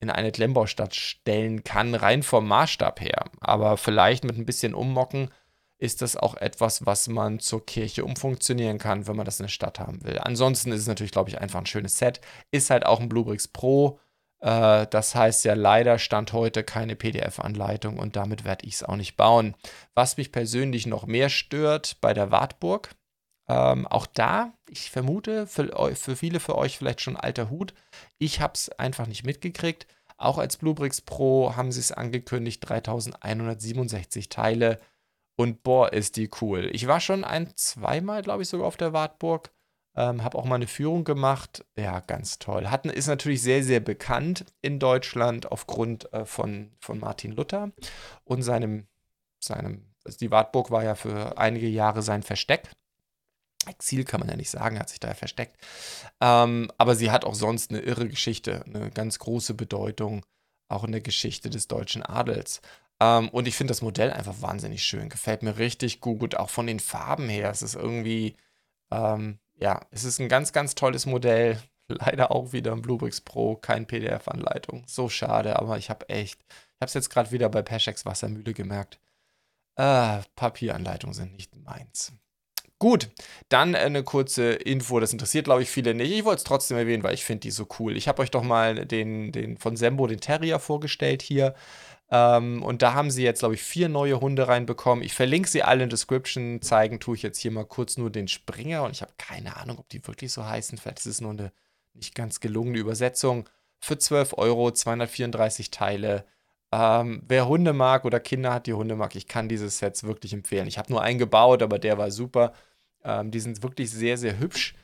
in 0.01 0.09
eine 0.09 0.33
Klemmbaustadt 0.33 0.93
stellen 0.95 1.63
kann, 1.63 1.95
rein 1.95 2.21
vom 2.21 2.45
Maßstab 2.45 2.99
her. 2.99 3.23
Aber 3.39 3.77
vielleicht 3.77 4.25
mit 4.25 4.37
ein 4.37 4.45
bisschen 4.45 4.73
Ummocken 4.73 5.29
ist 5.77 6.01
das 6.01 6.17
auch 6.17 6.35
etwas, 6.35 6.85
was 6.85 7.07
man 7.07 7.39
zur 7.39 7.65
Kirche 7.65 8.03
umfunktionieren 8.03 8.79
kann, 8.79 9.07
wenn 9.07 9.15
man 9.15 9.25
das 9.25 9.39
in 9.39 9.45
der 9.45 9.49
Stadt 9.49 9.79
haben 9.79 10.03
will. 10.03 10.19
Ansonsten 10.19 10.73
ist 10.73 10.81
es 10.81 10.87
natürlich, 10.87 11.13
glaube 11.13 11.29
ich, 11.29 11.39
einfach 11.39 11.59
ein 11.59 11.65
schönes 11.65 11.97
Set. 11.97 12.19
Ist 12.51 12.69
halt 12.69 12.85
auch 12.85 12.99
ein 12.99 13.07
Bluebricks 13.07 13.47
Pro 13.47 13.97
das 14.45 15.15
heißt 15.15 15.43
ja 15.45 15.53
leider 15.53 15.99
stand 15.99 16.31
heute 16.31 16.63
keine 16.63 16.95
PDF-Anleitung 16.95 17.99
und 17.99 18.15
damit 18.15 18.45
werde 18.45 18.65
ich 18.65 18.75
es 18.75 18.83
auch 18.83 18.95
nicht 18.95 19.17
bauen. 19.17 19.55
Was 19.95 20.17
mich 20.17 20.31
persönlich 20.31 20.85
noch 20.85 21.05
mehr 21.05 21.29
stört 21.29 21.97
bei 21.99 22.13
der 22.13 22.31
Wartburg, 22.31 22.95
ähm, 23.49 23.87
auch 23.87 24.05
da, 24.05 24.53
ich 24.69 24.91
vermute, 24.91 25.47
für, 25.47 25.95
für 25.95 26.15
viele 26.15 26.39
für 26.39 26.55
euch 26.55 26.77
vielleicht 26.77 27.01
schon 27.01 27.17
alter 27.17 27.49
Hut. 27.49 27.73
Ich 28.19 28.41
habe 28.41 28.53
es 28.53 28.69
einfach 28.69 29.07
nicht 29.07 29.25
mitgekriegt. 29.25 29.87
Auch 30.17 30.37
als 30.37 30.57
Bluebricks 30.57 31.01
Pro 31.01 31.55
haben 31.55 31.71
sie 31.71 31.79
es 31.79 31.91
angekündigt, 31.91 32.61
3167 32.69 34.29
Teile. 34.29 34.79
Und 35.35 35.63
boah, 35.63 35.91
ist 35.91 36.17
die 36.17 36.29
cool. 36.41 36.69
Ich 36.73 36.87
war 36.87 36.99
schon 36.99 37.23
ein, 37.23 37.55
zweimal, 37.55 38.21
glaube 38.21 38.43
ich, 38.43 38.49
sogar 38.49 38.67
auf 38.67 38.77
der 38.77 38.93
Wartburg. 38.93 39.51
Ähm, 39.99 40.23
habe 40.23 40.37
auch 40.37 40.45
mal 40.45 40.55
eine 40.55 40.67
Führung 40.67 41.03
gemacht. 41.03 41.65
Ja, 41.77 41.99
ganz 41.99 42.39
toll. 42.39 42.67
Hatten 42.69 42.89
ist 42.89 43.07
natürlich 43.07 43.41
sehr, 43.41 43.65
sehr 43.65 43.81
bekannt 43.81 44.45
in 44.61 44.79
Deutschland 44.79 45.51
aufgrund 45.51 46.13
äh, 46.13 46.23
von, 46.23 46.71
von 46.79 46.99
Martin 46.99 47.33
Luther 47.33 47.73
und 48.23 48.41
seinem, 48.41 48.87
seinem, 49.41 49.93
also 50.05 50.17
die 50.17 50.31
Wartburg 50.31 50.71
war 50.71 50.85
ja 50.85 50.95
für 50.95 51.37
einige 51.37 51.67
Jahre 51.67 52.01
sein 52.01 52.23
Versteck. 52.23 52.69
Exil 53.67 54.05
kann 54.05 54.21
man 54.21 54.29
ja 54.29 54.37
nicht 54.37 54.49
sagen, 54.49 54.79
hat 54.79 54.87
sich 54.87 55.01
da 55.01 55.13
versteckt. 55.13 55.57
Ähm, 56.21 56.71
aber 56.77 56.95
sie 56.95 57.11
hat 57.11 57.25
auch 57.25 57.35
sonst 57.35 57.71
eine 57.71 57.81
irre 57.81 58.07
Geschichte, 58.07 58.63
eine 58.67 58.91
ganz 58.91 59.19
große 59.19 59.53
Bedeutung, 59.53 60.25
auch 60.69 60.85
in 60.85 60.93
der 60.93 61.01
Geschichte 61.01 61.49
des 61.49 61.67
deutschen 61.67 62.03
Adels. 62.03 62.61
Ähm, 63.01 63.27
und 63.27 63.49
ich 63.49 63.55
finde 63.57 63.71
das 63.71 63.81
Modell 63.81 64.11
einfach 64.11 64.41
wahnsinnig 64.41 64.81
schön. 64.81 65.09
Gefällt 65.09 65.43
mir 65.43 65.57
richtig 65.57 65.99
gut, 65.99 66.35
auch 66.35 66.49
von 66.49 66.67
den 66.67 66.79
Farben 66.79 67.27
her. 67.27 67.49
Es 67.49 67.61
ist 67.61 67.75
irgendwie, 67.75 68.37
ähm, 68.91 69.39
ja, 69.59 69.81
es 69.91 70.03
ist 70.03 70.19
ein 70.19 70.29
ganz, 70.29 70.53
ganz 70.53 70.75
tolles 70.75 71.05
Modell. 71.05 71.61
Leider 71.87 72.31
auch 72.31 72.53
wieder 72.53 72.71
ein 72.71 72.81
Bluebricks 72.81 73.21
Pro, 73.21 73.55
kein 73.55 73.87
PDF-Anleitung. 73.87 74.83
So 74.85 75.09
schade, 75.09 75.57
aber 75.57 75.77
ich 75.77 75.89
habe 75.89 76.07
echt, 76.09 76.39
ich 76.41 76.81
habe 76.81 76.85
es 76.85 76.93
jetzt 76.93 77.09
gerade 77.09 77.31
wieder 77.31 77.49
bei 77.49 77.63
Peschex 77.63 78.05
Wassermühle 78.05 78.53
gemerkt. 78.53 78.99
Äh, 79.75 80.19
Papieranleitungen 80.35 81.15
sind 81.15 81.33
nicht 81.33 81.55
meins. 81.55 82.13
Gut, 82.81 83.09
dann 83.49 83.75
eine 83.75 84.03
kurze 84.03 84.53
Info, 84.53 85.01
das 85.01 85.11
interessiert 85.11 85.45
glaube 85.45 85.63
ich 85.63 85.69
viele 85.69 85.93
nicht. 85.93 86.11
Ich 86.11 86.23
wollte 86.23 86.37
es 86.39 86.43
trotzdem 86.45 86.77
erwähnen, 86.77 87.03
weil 87.03 87.13
ich 87.13 87.25
finde 87.25 87.41
die 87.41 87.51
so 87.51 87.67
cool. 87.77 87.97
Ich 87.97 88.07
habe 88.07 88.21
euch 88.21 88.31
doch 88.31 88.43
mal 88.43 88.85
den, 88.85 89.33
den 89.33 89.57
von 89.57 89.75
Sembo, 89.75 90.07
den 90.07 90.21
Terrier 90.21 90.59
vorgestellt 90.59 91.21
hier. 91.21 91.55
Ähm, 92.11 92.63
und 92.63 92.81
da 92.81 92.93
haben 92.93 93.11
sie 93.11 93.23
jetzt, 93.23 93.39
glaube 93.39 93.55
ich, 93.55 93.61
vier 93.61 93.89
neue 93.89 94.19
Hunde 94.19 94.47
reinbekommen. 94.47 95.03
Ich 95.03 95.13
verlinke 95.13 95.49
sie 95.49 95.63
alle 95.63 95.83
in 95.83 95.89
der 95.89 95.97
Description. 95.97 96.61
Zeigen 96.61 96.99
tue 96.99 97.15
ich 97.15 97.21
jetzt 97.21 97.39
hier 97.39 97.51
mal 97.51 97.65
kurz 97.65 97.97
nur 97.97 98.09
den 98.09 98.27
Springer. 98.27 98.83
Und 98.83 98.91
ich 98.91 99.01
habe 99.01 99.13
keine 99.17 99.57
Ahnung, 99.57 99.77
ob 99.79 99.89
die 99.89 100.05
wirklich 100.07 100.31
so 100.33 100.45
heißen. 100.45 100.77
Vielleicht 100.77 100.99
ist 100.99 101.05
es 101.05 101.21
nur 101.21 101.31
eine 101.31 101.51
nicht 101.93 102.15
ganz 102.15 102.39
gelungene 102.39 102.79
Übersetzung. 102.79 103.47
Für 103.79 103.97
12 103.97 104.33
Euro, 104.37 104.71
234 104.71 105.71
Teile. 105.71 106.25
Ähm, 106.71 107.23
wer 107.27 107.47
Hunde 107.47 107.73
mag 107.73 108.05
oder 108.05 108.19
Kinder 108.19 108.53
hat, 108.53 108.67
die 108.67 108.73
Hunde 108.73 108.95
mag, 108.95 109.15
ich 109.15 109.27
kann 109.27 109.49
diese 109.49 109.69
Sets 109.69 110.03
wirklich 110.03 110.33
empfehlen. 110.33 110.67
Ich 110.67 110.77
habe 110.77 110.91
nur 110.91 111.01
einen 111.01 111.17
gebaut, 111.17 111.63
aber 111.63 111.79
der 111.79 111.97
war 111.97 112.11
super. 112.11 112.53
Ähm, 113.03 113.31
die 113.31 113.39
sind 113.39 113.63
wirklich 113.63 113.91
sehr, 113.91 114.17
sehr 114.17 114.39
hübsch. 114.39 114.75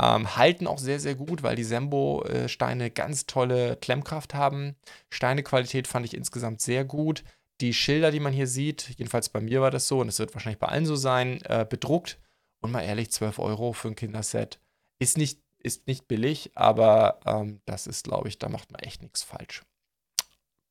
Ähm, 0.00 0.36
halten 0.36 0.66
auch 0.66 0.78
sehr, 0.78 1.00
sehr 1.00 1.14
gut, 1.14 1.42
weil 1.42 1.56
die 1.56 1.64
Sembo-Steine 1.64 2.90
ganz 2.90 3.26
tolle 3.26 3.76
Klemmkraft 3.76 4.34
haben. 4.34 4.76
Steinequalität 5.10 5.88
fand 5.88 6.06
ich 6.06 6.14
insgesamt 6.14 6.60
sehr 6.60 6.84
gut. 6.84 7.24
Die 7.60 7.74
Schilder, 7.74 8.12
die 8.12 8.20
man 8.20 8.32
hier 8.32 8.46
sieht, 8.46 8.90
jedenfalls 8.96 9.28
bei 9.28 9.40
mir 9.40 9.60
war 9.60 9.72
das 9.72 9.88
so 9.88 10.00
und 10.00 10.08
es 10.08 10.20
wird 10.20 10.34
wahrscheinlich 10.34 10.60
bei 10.60 10.68
allen 10.68 10.86
so 10.86 10.94
sein, 10.94 11.40
äh, 11.42 11.66
bedruckt. 11.68 12.20
Und 12.60 12.70
mal 12.70 12.82
ehrlich, 12.82 13.10
12 13.10 13.38
Euro 13.38 13.72
für 13.72 13.88
ein 13.88 13.96
Kinderset 13.96 14.60
ist 15.00 15.18
nicht, 15.18 15.40
ist 15.62 15.86
nicht 15.86 16.06
billig, 16.06 16.52
aber 16.54 17.20
ähm, 17.26 17.60
das 17.66 17.86
ist, 17.86 18.04
glaube 18.04 18.28
ich, 18.28 18.38
da 18.38 18.48
macht 18.48 18.70
man 18.70 18.80
echt 18.80 19.02
nichts 19.02 19.22
falsch. 19.22 19.62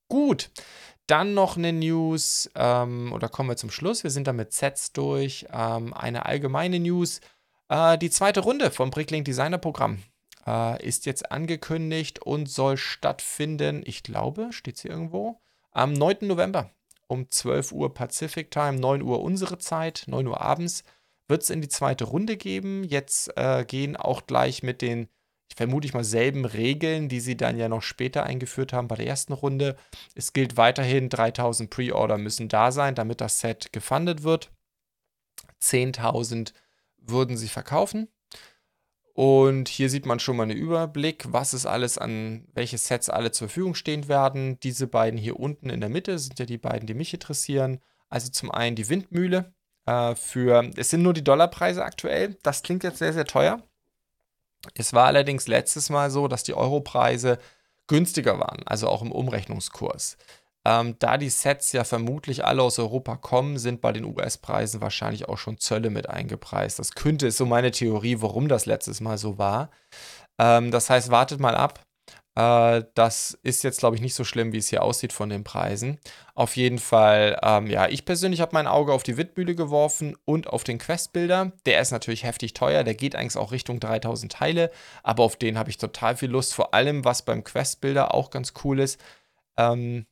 Gut, 0.10 0.52
dann 1.08 1.34
noch 1.34 1.58
eine 1.58 1.74
News, 1.74 2.50
ähm, 2.56 3.12
oder 3.14 3.30
kommen 3.30 3.50
wir 3.50 3.58
zum 3.58 3.72
Schluss. 3.72 4.04
Wir 4.04 4.12
sind 4.12 4.28
da 4.28 4.34
mit 4.34 4.54
Sets 4.54 4.94
durch. 4.94 5.48
Ähm, 5.52 5.94
eine 5.94 6.26
allgemeine 6.26 6.80
News. 6.80 7.20
Äh, 7.70 7.98
die 7.98 8.10
zweite 8.10 8.42
Runde 8.42 8.72
vom 8.72 8.90
Bricklink 8.90 9.26
Designer 9.26 9.58
Programm 9.58 10.04
äh, 10.46 10.84
ist 10.86 11.06
jetzt 11.06 11.32
angekündigt 11.32 12.20
und 12.22 12.50
soll 12.50 12.78
stattfinden, 12.78 13.84
ich 13.86 14.04
glaube, 14.04 14.50
steht 14.52 14.80
hier 14.80 14.92
irgendwo, 14.92 15.40
am 15.72 15.94
9. 15.94 16.18
November 16.22 16.72
um 17.08 17.30
12 17.30 17.72
Uhr 17.72 17.94
Pacific 17.94 18.52
Time, 18.52 18.80
9 18.80 19.02
Uhr 19.02 19.22
unsere 19.22 19.58
Zeit, 19.58 20.04
9 20.08 20.28
Uhr 20.28 20.42
abends, 20.42 20.84
wird 21.28 21.44
es 21.44 21.50
in 21.50 21.62
die 21.62 21.70
zweite 21.70 22.06
Runde 22.06 22.38
geben. 22.38 22.84
Jetzt 22.84 23.32
äh, 23.38 23.66
gehen 23.66 23.96
auch 23.96 24.28
gleich 24.28 24.64
mit 24.64 24.82
den, 24.82 25.08
ich 25.50 25.56
vermute 25.56 25.88
ich 25.88 25.94
mal, 25.94 26.04
selben 26.04 26.46
Regeln, 26.46 27.10
die 27.10 27.20
sie 27.20 27.38
dann 27.38 27.58
ja 27.58 27.70
noch 27.70 27.82
später 27.82 28.24
eingeführt 28.24 28.74
haben 28.74 28.88
bei 28.88 28.96
der 28.96 29.08
ersten 29.08 29.34
Runde. 29.34 29.78
Es 30.16 30.34
gilt 30.34 30.58
weiterhin, 30.58 31.10
3000 31.10 31.70
Pre-Order 31.70 32.18
müssen 32.18 32.50
da 32.50 32.72
sein, 32.72 32.96
damit 32.96 33.22
das 33.22 33.40
Set 33.40 33.72
gefundet 33.72 34.24
wird. 34.24 34.52
10.000 35.62 36.54
würden 37.10 37.38
sie 37.38 37.48
verkaufen. 37.48 38.08
Und 39.14 39.68
hier 39.68 39.90
sieht 39.90 40.06
man 40.06 40.20
schon 40.20 40.38
mal 40.38 40.44
einen 40.44 40.58
Überblick, 40.58 41.26
was 41.30 41.54
es 41.54 41.66
alles 41.66 41.98
an, 41.98 42.48
welche 42.54 42.78
Sets 42.78 43.10
alle 43.10 43.32
zur 43.32 43.48
Verfügung 43.48 43.74
stehen 43.74 44.08
werden. 44.08 44.60
Diese 44.60 44.86
beiden 44.86 45.18
hier 45.18 45.40
unten 45.40 45.72
in 45.72 45.80
der 45.80 45.90
Mitte 45.90 46.20
sind 46.20 46.38
ja 46.38 46.46
die 46.46 46.60
beiden, 46.60 46.86
die 46.86 46.94
mich 46.94 47.14
interessieren. 47.14 47.80
Also 48.10 48.30
zum 48.30 48.52
einen 48.52 48.76
die 48.76 48.90
Windmühle 48.90 49.56
äh, 49.88 50.14
für, 50.14 50.70
es 50.76 50.92
sind 50.92 51.02
nur 51.02 51.14
die 51.14 51.24
Dollarpreise 51.24 51.84
aktuell. 51.84 52.38
Das 52.44 52.62
klingt 52.62 52.84
jetzt 52.84 53.00
sehr, 53.00 53.14
sehr 53.14 53.26
teuer. 53.26 53.64
Es 54.76 54.94
war 54.94 55.08
allerdings 55.08 55.48
letztes 55.48 55.90
Mal 55.90 56.12
so, 56.12 56.28
dass 56.28 56.44
die 56.44 56.54
Europreise 56.54 57.40
günstiger 57.88 58.40
waren, 58.40 58.68
also 58.68 58.88
auch 58.88 59.02
im 59.02 59.12
Umrechnungskurs. 59.12 60.18
Ähm, 60.68 60.98
da 61.00 61.18
die 61.18 61.30
Sets 61.30 61.72
ja 61.72 61.86
vermutlich 61.86 62.44
alle 62.44 62.62
aus 62.62 62.78
Europa 62.78 63.16
kommen, 63.16 63.58
sind 63.58 63.80
bei 63.80 63.94
den 63.94 64.04
US-Preisen 64.04 64.82
wahrscheinlich 64.82 65.30
auch 65.30 65.38
schon 65.38 65.60
Zölle 65.60 65.90
mit 65.90 66.10
eingepreist. 66.10 66.78
Das 66.78 66.92
könnte, 66.92 67.28
ist 67.28 67.38
so 67.38 67.46
meine 67.46 67.72
Theorie, 67.72 68.18
warum 68.20 68.50
das 68.50 68.66
letztes 68.66 69.00
Mal 69.00 69.18
so 69.18 69.38
war. 69.38 69.70
Ähm, 70.38 70.70
das 70.70 70.90
heißt, 70.90 71.10
wartet 71.10 71.40
mal 71.40 71.56
ab. 71.56 71.86
Äh, 72.36 72.84
das 72.96 73.40
ist 73.44 73.64
jetzt, 73.64 73.80
glaube 73.80 73.96
ich, 73.96 74.02
nicht 74.02 74.14
so 74.14 74.26
schlimm, 74.26 74.52
wie 74.52 74.58
es 74.58 74.68
hier 74.68 74.84
aussieht 74.84 75.14
von 75.14 75.30
den 75.30 75.46
Preisen. 75.46 76.00
Auf 76.36 76.58
jeden 76.58 76.80
Fall, 76.80 77.40
ähm, 77.44 77.68
ja, 77.68 77.88
ich 77.88 78.04
persönlich 78.04 78.42
habe 78.42 78.52
mein 78.54 78.68
Auge 78.68 78.92
auf 78.92 79.04
die 79.04 79.16
Wittbühle 79.16 79.56
geworfen 79.56 80.18
und 80.26 80.48
auf 80.48 80.66
den 80.66 80.80
Quest-Builder. 80.80 81.54
Der 81.66 81.80
ist 81.80 81.92
natürlich 81.92 82.26
heftig 82.26 82.54
teuer, 82.54 82.84
der 82.84 82.96
geht 82.96 83.16
eigentlich 83.16 83.38
auch 83.38 83.54
Richtung 83.54 83.80
3000 83.80 84.34
Teile, 84.34 84.72
aber 85.02 85.24
auf 85.24 85.38
den 85.38 85.58
habe 85.58 85.70
ich 85.70 85.78
total 85.78 86.18
viel 86.18 86.30
Lust. 86.30 86.54
Vor 86.54 86.74
allem, 86.74 87.06
was 87.06 87.22
beim 87.22 87.46
Quest-Builder 87.46 88.14
auch 88.14 88.32
ganz 88.32 88.54
cool 88.66 88.82
ist, 88.82 89.00
ähm, 89.58 90.06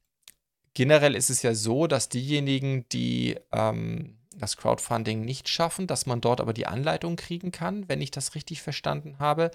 generell 0.75 1.15
ist 1.15 1.31
es 1.31 1.41
ja 1.41 1.55
so, 1.55 1.87
dass 1.87 2.09
diejenigen, 2.09 2.87
die 2.89 3.37
ähm, 3.51 4.19
das 4.37 4.57
Crowdfunding 4.57 5.21
nicht 5.21 5.49
schaffen, 5.49 5.87
dass 5.87 6.05
man 6.05 6.21
dort 6.21 6.41
aber 6.41 6.53
die 6.53 6.67
Anleitung 6.67 7.15
kriegen 7.15 7.51
kann, 7.51 7.87
wenn 7.89 8.01
ich 8.01 8.11
das 8.11 8.35
richtig 8.35 8.61
verstanden 8.61 9.17
habe. 9.17 9.49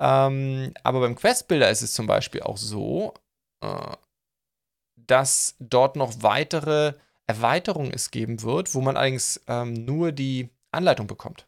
Ähm, 0.00 0.72
aber 0.82 1.00
beim 1.00 1.14
Questbuilder 1.14 1.70
ist 1.70 1.82
es 1.82 1.92
zum 1.92 2.06
Beispiel 2.06 2.42
auch 2.42 2.56
so, 2.56 3.14
äh, 3.60 3.92
dass 4.96 5.54
dort 5.60 5.96
noch 5.96 6.22
weitere 6.22 6.94
Erweiterungen 7.26 7.92
es 7.92 8.10
geben 8.10 8.42
wird, 8.42 8.74
wo 8.74 8.80
man 8.80 8.96
allerdings 8.96 9.40
ähm, 9.46 9.74
nur 9.74 10.12
die 10.12 10.48
Anleitung 10.72 11.06
bekommt. 11.06 11.46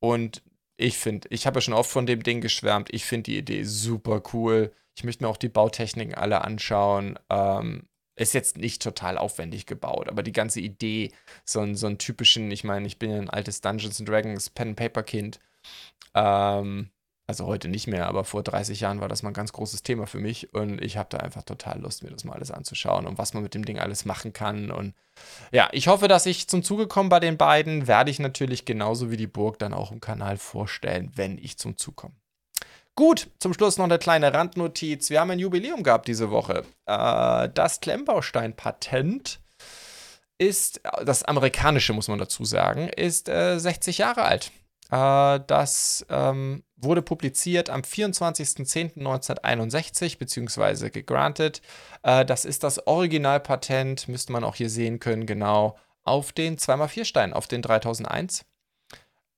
Und 0.00 0.42
ich 0.76 0.98
finde, 0.98 1.28
ich 1.30 1.46
habe 1.46 1.58
ja 1.58 1.60
schon 1.60 1.74
oft 1.74 1.90
von 1.90 2.06
dem 2.06 2.22
Ding 2.22 2.40
geschwärmt. 2.40 2.88
Ich 2.92 3.04
finde 3.04 3.24
die 3.24 3.38
Idee 3.38 3.64
super 3.64 4.22
cool. 4.32 4.72
Ich 4.96 5.04
möchte 5.04 5.24
mir 5.24 5.28
auch 5.28 5.36
die 5.36 5.48
Bautechniken 5.48 6.14
alle 6.14 6.42
anschauen. 6.42 7.18
Ähm, 7.30 7.88
ist 8.16 8.34
jetzt 8.34 8.58
nicht 8.58 8.82
total 8.82 9.18
aufwendig 9.18 9.66
gebaut, 9.66 10.08
aber 10.08 10.22
die 10.22 10.32
ganze 10.32 10.60
Idee, 10.60 11.12
so, 11.44 11.60
einen, 11.60 11.74
so 11.74 11.88
einen 11.88 11.98
typischen, 11.98 12.50
ich 12.52 12.62
meine, 12.62 12.86
ich 12.86 12.98
bin 12.98 13.10
ja 13.10 13.16
ein 13.18 13.30
altes 13.30 13.60
Dungeons 13.60 13.98
Dragons 13.98 14.50
Pen-Paper-Kind. 14.50 15.40
Ähm, 16.14 16.90
also 17.26 17.46
heute 17.46 17.68
nicht 17.68 17.86
mehr, 17.86 18.06
aber 18.06 18.24
vor 18.24 18.42
30 18.42 18.80
Jahren 18.80 19.00
war 19.00 19.08
das 19.08 19.22
mal 19.22 19.30
ein 19.30 19.34
ganz 19.34 19.52
großes 19.52 19.82
Thema 19.82 20.06
für 20.06 20.18
mich 20.18 20.52
und 20.52 20.82
ich 20.82 20.98
habe 20.98 21.08
da 21.10 21.18
einfach 21.18 21.42
total 21.42 21.80
Lust, 21.80 22.02
mir 22.02 22.10
das 22.10 22.24
mal 22.24 22.34
alles 22.34 22.50
anzuschauen 22.50 23.06
und 23.06 23.16
was 23.16 23.32
man 23.32 23.42
mit 23.42 23.54
dem 23.54 23.64
Ding 23.64 23.78
alles 23.78 24.04
machen 24.04 24.32
kann. 24.34 24.70
Und 24.70 24.94
ja, 25.50 25.68
ich 25.72 25.88
hoffe, 25.88 26.06
dass 26.06 26.26
ich 26.26 26.48
zum 26.48 26.62
Zuge 26.62 26.86
komme 26.86 27.08
bei 27.08 27.20
den 27.20 27.38
beiden. 27.38 27.86
Werde 27.86 28.10
ich 28.10 28.18
natürlich 28.18 28.66
genauso 28.66 29.10
wie 29.10 29.16
die 29.16 29.26
Burg 29.26 29.58
dann 29.58 29.72
auch 29.72 29.90
im 29.90 30.00
Kanal 30.00 30.36
vorstellen, 30.36 31.12
wenn 31.14 31.38
ich 31.38 31.56
zum 31.56 31.78
Zug 31.78 31.96
komme. 31.96 32.14
Gut, 32.96 33.28
zum 33.40 33.54
Schluss 33.54 33.78
noch 33.78 33.86
eine 33.86 33.98
kleine 33.98 34.32
Randnotiz. 34.32 35.10
Wir 35.10 35.20
haben 35.20 35.30
ein 35.30 35.38
Jubiläum 35.38 35.82
gehabt 35.82 36.06
diese 36.06 36.30
Woche. 36.30 36.64
Äh, 36.86 37.48
das 37.48 37.80
Klemmbaustein-Patent 37.80 39.40
ist, 40.38 40.80
das 41.04 41.24
amerikanische 41.24 41.92
muss 41.92 42.08
man 42.08 42.18
dazu 42.18 42.44
sagen, 42.44 42.88
ist 42.88 43.28
äh, 43.28 43.58
60 43.58 43.98
Jahre 43.98 44.22
alt. 44.22 44.52
Äh, 44.90 45.40
das 45.46 46.04
ähm, 46.08 46.64
wurde 46.76 47.02
publiziert 47.02 47.70
am 47.70 47.82
24.10.1961, 47.82 50.18
beziehungsweise 50.18 50.90
gegrantet. 50.90 51.62
Äh, 52.02 52.24
das 52.24 52.44
ist 52.44 52.64
das 52.64 52.84
Originalpatent, 52.86 54.08
müsste 54.08 54.32
man 54.32 54.44
auch 54.44 54.56
hier 54.56 54.70
sehen 54.70 55.00
können, 55.00 55.26
genau, 55.26 55.76
auf 56.02 56.32
den 56.32 56.58
2x4-Stein, 56.58 57.32
auf 57.32 57.46
den 57.48 57.62
3001. 57.62 58.44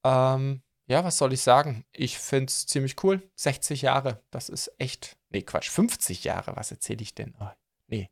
Ähm, 0.05 0.63
ja, 0.89 1.05
was 1.05 1.19
soll 1.19 1.33
ich 1.33 1.43
sagen? 1.43 1.85
Ich 1.93 2.19
finde 2.19 2.47
es 2.47 2.67
ziemlich 2.67 3.03
cool. 3.03 3.23
60 3.37 3.83
Jahre, 3.83 4.23
das 4.31 4.49
ist 4.49 4.73
echt. 4.79 5.17
Nee, 5.31 5.43
Quatsch, 5.43 5.71
50 5.71 6.25
Jahre, 6.25 6.57
was 6.57 6.71
erzähle 6.71 7.03
ich 7.03 7.15
denn? 7.15 7.35
Oh, 7.41 7.49
nee, 7.89 8.09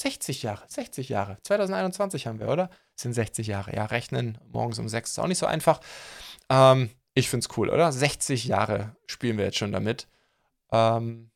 60 0.00 0.42
Jahre, 0.42 0.64
60 0.68 1.08
Jahre. 1.08 1.36
2021 1.42 2.26
haben 2.26 2.40
wir, 2.40 2.48
oder? 2.48 2.68
Das 2.94 3.02
sind 3.02 3.12
60 3.12 3.46
Jahre. 3.46 3.74
Ja, 3.74 3.86
rechnen 3.86 4.38
morgens 4.48 4.78
um 4.78 4.88
6 4.88 5.10
ist 5.10 5.18
auch 5.18 5.26
nicht 5.26 5.38
so 5.38 5.46
einfach. 5.46 5.80
Ähm, 6.52 6.90
ich 7.14 7.30
finde 7.30 7.46
es 7.48 7.56
cool, 7.56 7.70
oder? 7.70 7.90
60 7.90 8.44
Jahre 8.44 8.94
spielen 9.06 9.38
wir 9.38 9.46
jetzt 9.46 9.58
schon 9.58 9.72
damit. 9.72 10.06
Ähm, 10.70 11.30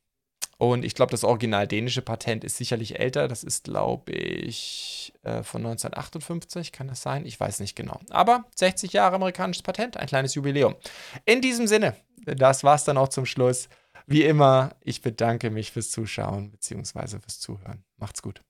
und 0.59 0.83
ich 0.83 0.95
glaube, 0.95 1.11
das 1.11 1.23
original 1.23 1.67
dänische 1.67 2.01
Patent 2.01 2.43
ist 2.43 2.57
sicherlich 2.57 2.99
älter. 2.99 3.27
Das 3.27 3.43
ist, 3.43 3.65
glaube 3.65 4.11
ich, 4.11 5.13
äh, 5.23 5.43
von 5.43 5.61
1958. 5.61 6.71
Kann 6.71 6.87
das 6.87 7.01
sein? 7.01 7.25
Ich 7.25 7.39
weiß 7.39 7.59
nicht 7.59 7.75
genau. 7.75 7.99
Aber 8.09 8.45
60 8.55 8.93
Jahre 8.93 9.15
amerikanisches 9.15 9.61
Patent, 9.61 9.97
ein 9.97 10.07
kleines 10.07 10.33
Jubiläum. 10.33 10.75
In 11.25 11.41
diesem 11.41 11.67
Sinne, 11.67 11.95
das 12.25 12.63
war 12.63 12.75
es 12.75 12.85
dann 12.85 12.97
auch 12.97 13.09
zum 13.09 13.25
Schluss. 13.25 13.69
Wie 14.07 14.23
immer, 14.23 14.75
ich 14.81 15.01
bedanke 15.01 15.51
mich 15.51 15.71
fürs 15.71 15.91
Zuschauen 15.91 16.51
bzw. 16.51 17.19
fürs 17.19 17.39
Zuhören. 17.39 17.83
Macht's 17.97 18.21
gut. 18.21 18.41